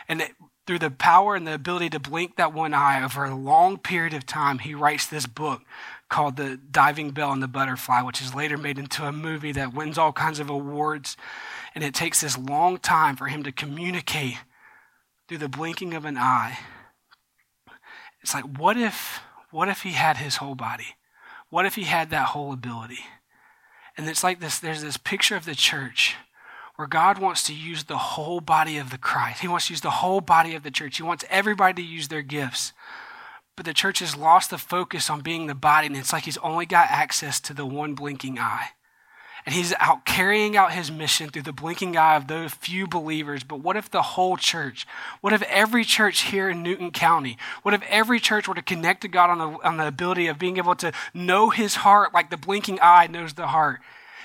And 0.08 0.22
it, 0.22 0.32
through 0.66 0.80
the 0.80 0.92
power 0.92 1.36
and 1.36 1.46
the 1.46 1.54
ability 1.54 1.90
to 1.90 2.00
blink 2.00 2.38
that 2.38 2.54
one 2.54 2.74
eye 2.74 3.04
over 3.04 3.26
a 3.26 3.36
long 3.36 3.78
period 3.78 4.14
of 4.14 4.26
time, 4.26 4.60
he 4.60 4.74
writes 4.74 5.08
this 5.08 5.26
book 5.26 5.62
called 6.10 6.38
The 6.38 6.58
Diving 6.58 7.12
Bell 7.12 7.32
and 7.32 7.44
the 7.44 7.48
Butterfly, 7.48 8.02
which 8.02 8.22
is 8.22 8.36
later 8.36 8.58
made 8.58 8.78
into 8.78 9.04
a 9.04 9.12
movie 9.12 9.52
that 9.54 9.74
wins 9.74 9.98
all 9.98 10.14
kinds 10.14 10.40
of 10.40 10.50
awards. 10.50 11.18
And 11.76 11.84
it 11.84 11.94
takes 11.94 12.22
this 12.22 12.38
long 12.38 12.78
time 12.78 13.16
for 13.16 13.28
him 13.28 13.44
to 13.44 13.52
communicate 13.52 14.38
through 15.28 15.40
the 15.40 15.50
blinking 15.50 15.94
of 15.94 16.06
an 16.06 16.18
eye. 16.18 16.60
It's 18.22 18.34
like, 18.34 18.46
what 18.58 18.78
if 18.78 19.20
what 19.54 19.70
if 19.70 19.84
he 19.84 19.92
had 19.92 20.18
his 20.18 20.38
whole 20.38 20.56
body? 20.56 20.96
What 21.50 21.68
if 21.68 21.76
he 21.76 21.84
had 21.84 22.10
that 22.10 22.30
whole 22.30 22.52
ability? 22.52 23.06
And 23.96 24.10
it's 24.10 24.24
like 24.24 24.40
this 24.40 24.58
there's 24.58 24.82
this 24.82 24.98
picture 24.98 25.36
of 25.36 25.46
the 25.46 25.54
church 25.54 26.16
where 26.76 26.88
God 26.88 27.20
wants 27.20 27.44
to 27.44 27.54
use 27.54 27.84
the 27.84 28.00
whole 28.00 28.42
body 28.42 28.80
of 28.80 28.90
the 28.90 28.98
Christ. 28.98 29.42
He 29.42 29.48
wants 29.48 29.68
to 29.68 29.74
use 29.74 29.82
the 29.82 29.92
whole 29.92 30.22
body 30.22 30.56
of 30.56 30.64
the 30.64 30.72
church. 30.72 30.98
He 30.98 31.04
wants 31.04 31.24
everybody 31.30 31.84
to 31.84 31.88
use 31.88 32.08
their 32.08 32.24
gifts. 32.24 32.74
But 33.56 33.68
the 33.68 33.76
church 33.76 34.00
has 34.00 34.18
lost 34.18 34.50
the 34.50 34.58
focus 34.58 35.12
on 35.12 35.22
being 35.22 35.46
the 35.46 35.54
body, 35.54 35.86
and 35.86 35.96
it's 35.96 36.12
like 36.12 36.24
he's 36.24 36.40
only 36.40 36.66
got 36.66 36.90
access 36.90 37.40
to 37.42 37.54
the 37.54 37.68
one 37.68 37.94
blinking 37.94 38.40
eye. 38.40 38.70
And 39.46 39.54
he's 39.54 39.74
out 39.80 40.06
carrying 40.06 40.56
out 40.56 40.72
his 40.72 40.90
mission 40.90 41.30
through 41.30 41.42
the 41.42 41.54
blinking 41.54 41.98
eye 41.98 42.16
of 42.16 42.28
those 42.28 42.54
few 42.54 42.88
believers. 42.88 43.44
But 43.44 43.60
what 43.60 43.76
if 43.76 43.90
the 43.90 44.02
whole 44.02 44.38
church, 44.38 44.88
what 45.22 45.34
if 45.34 45.42
every 45.44 45.84
church 45.84 46.22
here 46.22 46.50
in 46.50 46.64
Newton 46.64 46.92
County, 46.92 47.38
what 47.62 47.74
if 47.74 47.82
every 47.90 48.20
church 48.20 48.48
were 48.48 48.56
to 48.56 48.62
connect 48.62 49.02
to 49.02 49.08
God 49.08 49.30
on 49.30 49.38
the, 49.38 49.68
on 49.68 49.78
the 49.78 49.88
ability 49.88 50.28
of 50.28 50.40
being 50.40 50.58
able 50.58 50.76
to 50.76 50.94
know 51.14 51.50
his 51.50 51.76
heart 51.76 52.14
like 52.14 52.30
the 52.30 52.38
blinking 52.38 52.80
eye 52.82 53.08
knows 53.08 53.34
the 53.34 53.48
heart? 53.48 53.82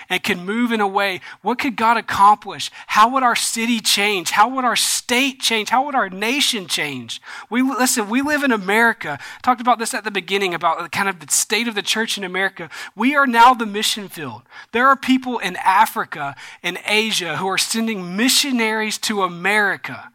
And 0.09 0.23
can 0.23 0.45
move 0.45 0.73
in 0.73 0.81
a 0.81 0.87
way, 0.87 1.21
what 1.43 1.59
could 1.59 1.77
God 1.77 1.97
accomplish? 1.97 2.71
How 2.89 3.09
would 3.11 3.23
our 3.23 3.37
city 3.37 3.81
change? 3.81 4.31
How 4.31 4.49
would 4.49 4.65
our 4.65 4.77
state 4.77 5.41
change? 5.41 5.69
How 5.69 5.85
would 5.85 5.95
our 5.95 6.09
nation 6.09 6.67
change? 6.67 7.21
We 7.51 7.63
listen, 7.63 8.09
we 8.09 8.23
live 8.23 8.43
in 8.43 8.53
America. 8.53 9.19
I 9.21 9.41
talked 9.43 9.61
about 9.61 9.79
this 9.79 9.95
at 9.95 10.05
the 10.05 10.11
beginning 10.11 10.55
about 10.55 10.83
the 10.83 10.89
kind 10.89 11.09
of 11.09 11.21
the 11.21 11.33
state 11.33 11.69
of 11.69 11.75
the 11.75 11.83
church 11.83 12.19
in 12.19 12.25
America. 12.25 12.71
We 12.95 13.15
are 13.15 13.27
now 13.27 13.55
the 13.55 13.67
mission 13.67 14.09
field. 14.09 14.43
There 14.73 14.87
are 14.89 14.97
people 14.97 15.39
in 15.39 15.57
Africa 15.57 16.37
and 16.63 16.79
Asia 16.87 17.37
who 17.37 17.49
are 17.49 17.59
sending 17.59 18.17
missionaries 18.17 18.99
to 18.99 19.23
America 19.23 20.11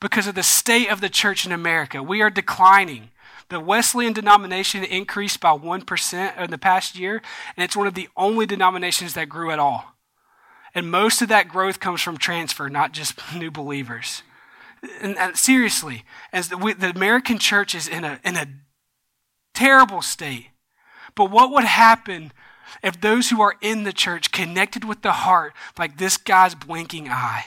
because 0.00 0.26
of 0.26 0.34
the 0.34 0.42
state 0.42 0.90
of 0.90 1.00
the 1.00 1.10
church 1.10 1.44
in 1.44 1.52
America. 1.52 2.02
We 2.02 2.22
are 2.22 2.30
declining. 2.30 3.10
The 3.50 3.60
Wesleyan 3.60 4.12
denomination 4.12 4.84
increased 4.84 5.40
by 5.40 5.50
1% 5.50 6.38
in 6.38 6.50
the 6.50 6.58
past 6.58 6.96
year, 6.96 7.20
and 7.56 7.64
it's 7.64 7.76
one 7.76 7.88
of 7.88 7.94
the 7.94 8.08
only 8.16 8.46
denominations 8.46 9.14
that 9.14 9.28
grew 9.28 9.50
at 9.50 9.58
all. 9.58 9.96
And 10.72 10.88
most 10.88 11.20
of 11.20 11.28
that 11.28 11.48
growth 11.48 11.80
comes 11.80 12.00
from 12.00 12.16
transfer, 12.16 12.68
not 12.68 12.92
just 12.92 13.18
new 13.36 13.50
believers. 13.50 14.22
And, 15.02 15.18
and 15.18 15.36
seriously, 15.36 16.04
as 16.32 16.48
the, 16.48 16.56
we, 16.56 16.72
the 16.72 16.90
American 16.90 17.38
church 17.38 17.74
is 17.74 17.88
in 17.88 18.04
a, 18.04 18.20
in 18.24 18.36
a 18.36 18.46
terrible 19.52 20.00
state. 20.00 20.46
But 21.16 21.30
what 21.30 21.50
would 21.50 21.64
happen 21.64 22.32
if 22.84 23.00
those 23.00 23.30
who 23.30 23.42
are 23.42 23.56
in 23.60 23.82
the 23.82 23.92
church 23.92 24.30
connected 24.30 24.84
with 24.84 25.02
the 25.02 25.12
heart 25.12 25.54
like 25.76 25.98
this 25.98 26.16
guy's 26.16 26.54
blinking 26.54 27.08
eye? 27.08 27.46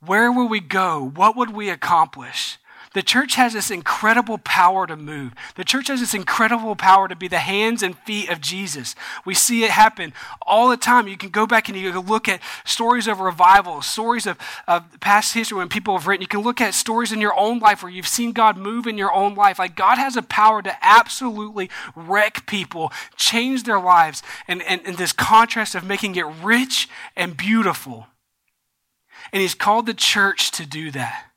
Where 0.00 0.30
will 0.30 0.48
we 0.48 0.60
go? 0.60 1.12
What 1.14 1.34
would 1.34 1.54
we 1.54 1.70
accomplish? 1.70 2.58
The 2.94 3.02
church 3.02 3.34
has 3.34 3.52
this 3.52 3.72
incredible 3.72 4.38
power 4.38 4.86
to 4.86 4.96
move. 4.96 5.34
The 5.56 5.64
church 5.64 5.88
has 5.88 5.98
this 5.98 6.14
incredible 6.14 6.76
power 6.76 7.08
to 7.08 7.16
be 7.16 7.26
the 7.26 7.38
hands 7.38 7.82
and 7.82 7.98
feet 7.98 8.30
of 8.30 8.40
Jesus. 8.40 8.94
We 9.24 9.34
see 9.34 9.64
it 9.64 9.72
happen 9.72 10.12
all 10.42 10.68
the 10.68 10.76
time. 10.76 11.08
You 11.08 11.16
can 11.16 11.30
go 11.30 11.44
back 11.44 11.68
and 11.68 11.76
you 11.76 11.90
can 11.90 12.06
look 12.06 12.28
at 12.28 12.40
stories 12.64 13.08
of 13.08 13.18
revival, 13.18 13.82
stories 13.82 14.26
of, 14.26 14.38
of 14.68 14.84
past 15.00 15.34
history 15.34 15.58
when 15.58 15.68
people 15.68 15.98
have 15.98 16.06
written. 16.06 16.22
You 16.22 16.28
can 16.28 16.42
look 16.42 16.60
at 16.60 16.72
stories 16.72 17.10
in 17.10 17.20
your 17.20 17.36
own 17.36 17.58
life 17.58 17.82
where 17.82 17.90
you've 17.90 18.06
seen 18.06 18.30
God 18.30 18.56
move 18.56 18.86
in 18.86 18.96
your 18.96 19.12
own 19.12 19.34
life. 19.34 19.58
Like 19.58 19.74
God 19.74 19.98
has 19.98 20.16
a 20.16 20.22
power 20.22 20.62
to 20.62 20.76
absolutely 20.80 21.70
wreck 21.96 22.46
people, 22.46 22.92
change 23.16 23.64
their 23.64 23.80
lives, 23.80 24.22
and, 24.46 24.62
and, 24.62 24.80
and 24.86 24.96
this 24.96 25.12
contrast 25.12 25.74
of 25.74 25.82
making 25.82 26.14
it 26.14 26.26
rich 26.44 26.88
and 27.16 27.36
beautiful. 27.36 28.06
And 29.32 29.42
He's 29.42 29.54
called 29.54 29.86
the 29.86 29.94
church 29.94 30.52
to 30.52 30.64
do 30.64 30.92
that. 30.92 31.33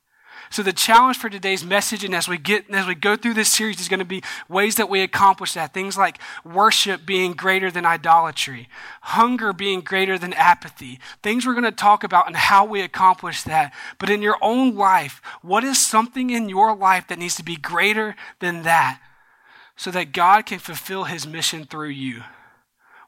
So 0.50 0.62
the 0.62 0.72
challenge 0.72 1.18
for 1.18 1.28
today's 1.28 1.64
message 1.64 2.04
and 2.04 2.14
as 2.14 2.26
we 2.26 2.38
get 2.38 2.70
as 2.70 2.86
we 2.86 2.94
go 2.94 3.16
through 3.16 3.34
this 3.34 3.50
series 3.50 3.80
is 3.80 3.88
going 3.88 3.98
to 3.98 4.04
be 4.04 4.22
ways 4.48 4.76
that 4.76 4.88
we 4.88 5.02
accomplish 5.02 5.52
that. 5.52 5.74
Things 5.74 5.98
like 5.98 6.18
worship 6.44 7.04
being 7.04 7.32
greater 7.32 7.70
than 7.70 7.84
idolatry, 7.84 8.68
hunger 9.02 9.52
being 9.52 9.80
greater 9.80 10.18
than 10.18 10.32
apathy. 10.32 10.98
Things 11.22 11.46
we're 11.46 11.52
going 11.52 11.64
to 11.64 11.72
talk 11.72 12.02
about 12.02 12.26
and 12.26 12.36
how 12.36 12.64
we 12.64 12.80
accomplish 12.80 13.42
that. 13.42 13.74
But 13.98 14.10
in 14.10 14.22
your 14.22 14.36
own 14.40 14.74
life, 14.74 15.20
what 15.42 15.64
is 15.64 15.84
something 15.84 16.30
in 16.30 16.48
your 16.48 16.74
life 16.74 17.06
that 17.08 17.18
needs 17.18 17.34
to 17.36 17.44
be 17.44 17.56
greater 17.56 18.16
than 18.40 18.62
that 18.62 19.00
so 19.76 19.90
that 19.90 20.12
God 20.12 20.46
can 20.46 20.58
fulfill 20.58 21.04
his 21.04 21.26
mission 21.26 21.64
through 21.64 21.90
you? 21.90 22.22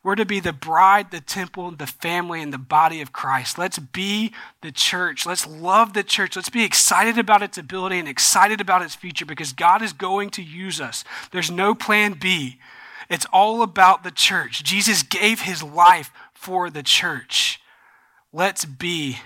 We're 0.02 0.14
to 0.14 0.24
be 0.24 0.40
the 0.40 0.54
bride, 0.54 1.10
the 1.10 1.20
temple, 1.20 1.70
the 1.72 1.86
family, 1.86 2.40
and 2.40 2.52
the 2.52 2.58
body 2.58 3.02
of 3.02 3.12
Christ. 3.12 3.58
Let's 3.58 3.78
be 3.78 4.32
the 4.62 4.72
church. 4.72 5.26
Let's 5.26 5.46
love 5.46 5.92
the 5.92 6.02
church. 6.02 6.36
Let's 6.36 6.48
be 6.48 6.64
excited 6.64 7.18
about 7.18 7.42
its 7.42 7.58
ability 7.58 7.98
and 7.98 8.08
excited 8.08 8.62
about 8.62 8.80
its 8.80 8.94
future 8.94 9.26
because 9.26 9.52
God 9.52 9.82
is 9.82 9.92
going 9.92 10.30
to 10.30 10.42
use 10.42 10.80
us. 10.80 11.04
There's 11.32 11.50
no 11.50 11.74
plan 11.74 12.14
B. 12.14 12.58
It's 13.10 13.26
all 13.30 13.60
about 13.62 14.02
the 14.02 14.10
church. 14.10 14.64
Jesus 14.64 15.02
gave 15.02 15.42
his 15.42 15.62
life 15.62 16.10
for 16.32 16.70
the 16.70 16.82
church. 16.82 17.60
Let's 18.32 18.64
be 18.64 19.18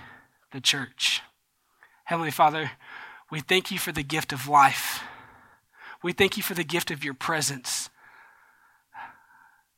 the 0.50 0.60
church. 0.60 1.20
Heavenly 2.04 2.32
Father, 2.32 2.72
we 3.30 3.40
thank 3.40 3.70
you 3.70 3.78
for 3.78 3.92
the 3.92 4.02
gift 4.02 4.32
of 4.32 4.48
life. 4.48 5.02
We 6.02 6.12
thank 6.12 6.36
you 6.36 6.42
for 6.42 6.54
the 6.54 6.64
gift 6.64 6.90
of 6.90 7.04
your 7.04 7.14
presence. 7.14 7.90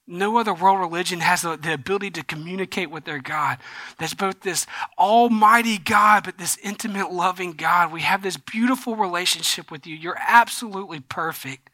No 0.07 0.38
other 0.38 0.55
world 0.55 0.79
religion 0.79 1.19
has 1.21 1.42
the, 1.42 1.57
the, 1.57 1.73
ability 1.73 2.11
to 2.12 2.23
communicate 2.23 2.90
with 2.90 3.05
their 3.05 3.19
God. 3.19 3.59
That's 3.99 4.14
both 4.14 4.40
this 4.40 4.64
almighty 4.97 5.79
God, 5.79 6.23
but 6.25 6.38
this 6.38 6.57
intimate, 6.62 7.12
loving 7.12 7.53
God. 7.53 7.92
We 7.92 8.03
have 8.03 8.23
this 8.23 8.37
beautiful 8.37 8.95
relationship 8.95 9.71
with 9.71 9.85
you. 9.85 9.97
You're 9.97 10.21
absolutely 10.21 11.01
perfect. 11.01 11.71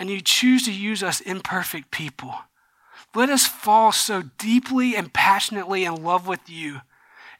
And 0.00 0.10
you 0.10 0.20
choose 0.20 0.64
to 0.64 0.72
use 0.72 1.02
us 1.02 1.20
imperfect 1.20 1.92
people. 1.92 2.34
Let 3.14 3.30
us 3.30 3.46
fall 3.46 3.92
so 3.92 4.22
deeply 4.38 4.96
and 4.96 5.12
passionately 5.12 5.84
in 5.84 6.02
love 6.02 6.26
with 6.26 6.48
you 6.48 6.80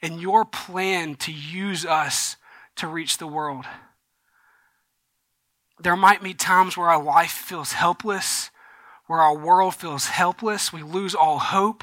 and 0.00 0.20
your 0.20 0.44
plan 0.44 1.16
to 1.16 1.32
use 1.32 1.84
us 1.84 2.36
to 2.76 2.86
reach 2.86 3.18
the 3.18 3.26
world. 3.26 3.64
There 5.80 5.96
might 5.96 6.22
be 6.22 6.34
times 6.34 6.76
where 6.76 6.88
our 6.88 7.02
life 7.02 7.32
feels 7.32 7.72
helpless 7.72 8.50
where 9.08 9.20
our 9.20 9.36
world 9.36 9.74
feels 9.74 10.06
helpless, 10.06 10.72
we 10.72 10.82
lose 10.82 11.14
all 11.14 11.38
hope, 11.38 11.82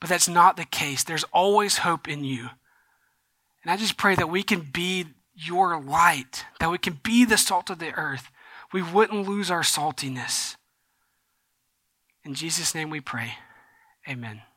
but 0.00 0.10
that's 0.10 0.28
not 0.28 0.56
the 0.56 0.64
case. 0.66 1.02
There's 1.02 1.24
always 1.32 1.78
hope 1.78 2.06
in 2.06 2.24
you. 2.24 2.50
And 3.62 3.70
I 3.70 3.76
just 3.76 3.96
pray 3.96 4.14
that 4.16 4.28
we 4.28 4.42
can 4.42 4.60
be 4.60 5.06
your 5.34 5.80
light, 5.80 6.44
that 6.58 6.70
we 6.70 6.78
can 6.78 7.00
be 7.02 7.24
the 7.24 7.38
salt 7.38 7.70
of 7.70 7.78
the 7.78 7.94
earth. 7.94 8.30
We 8.72 8.82
wouldn't 8.82 9.28
lose 9.28 9.50
our 9.50 9.62
saltiness. 9.62 10.56
In 12.24 12.34
Jesus' 12.34 12.74
name 12.74 12.90
we 12.90 13.00
pray. 13.00 13.34
Amen. 14.08 14.42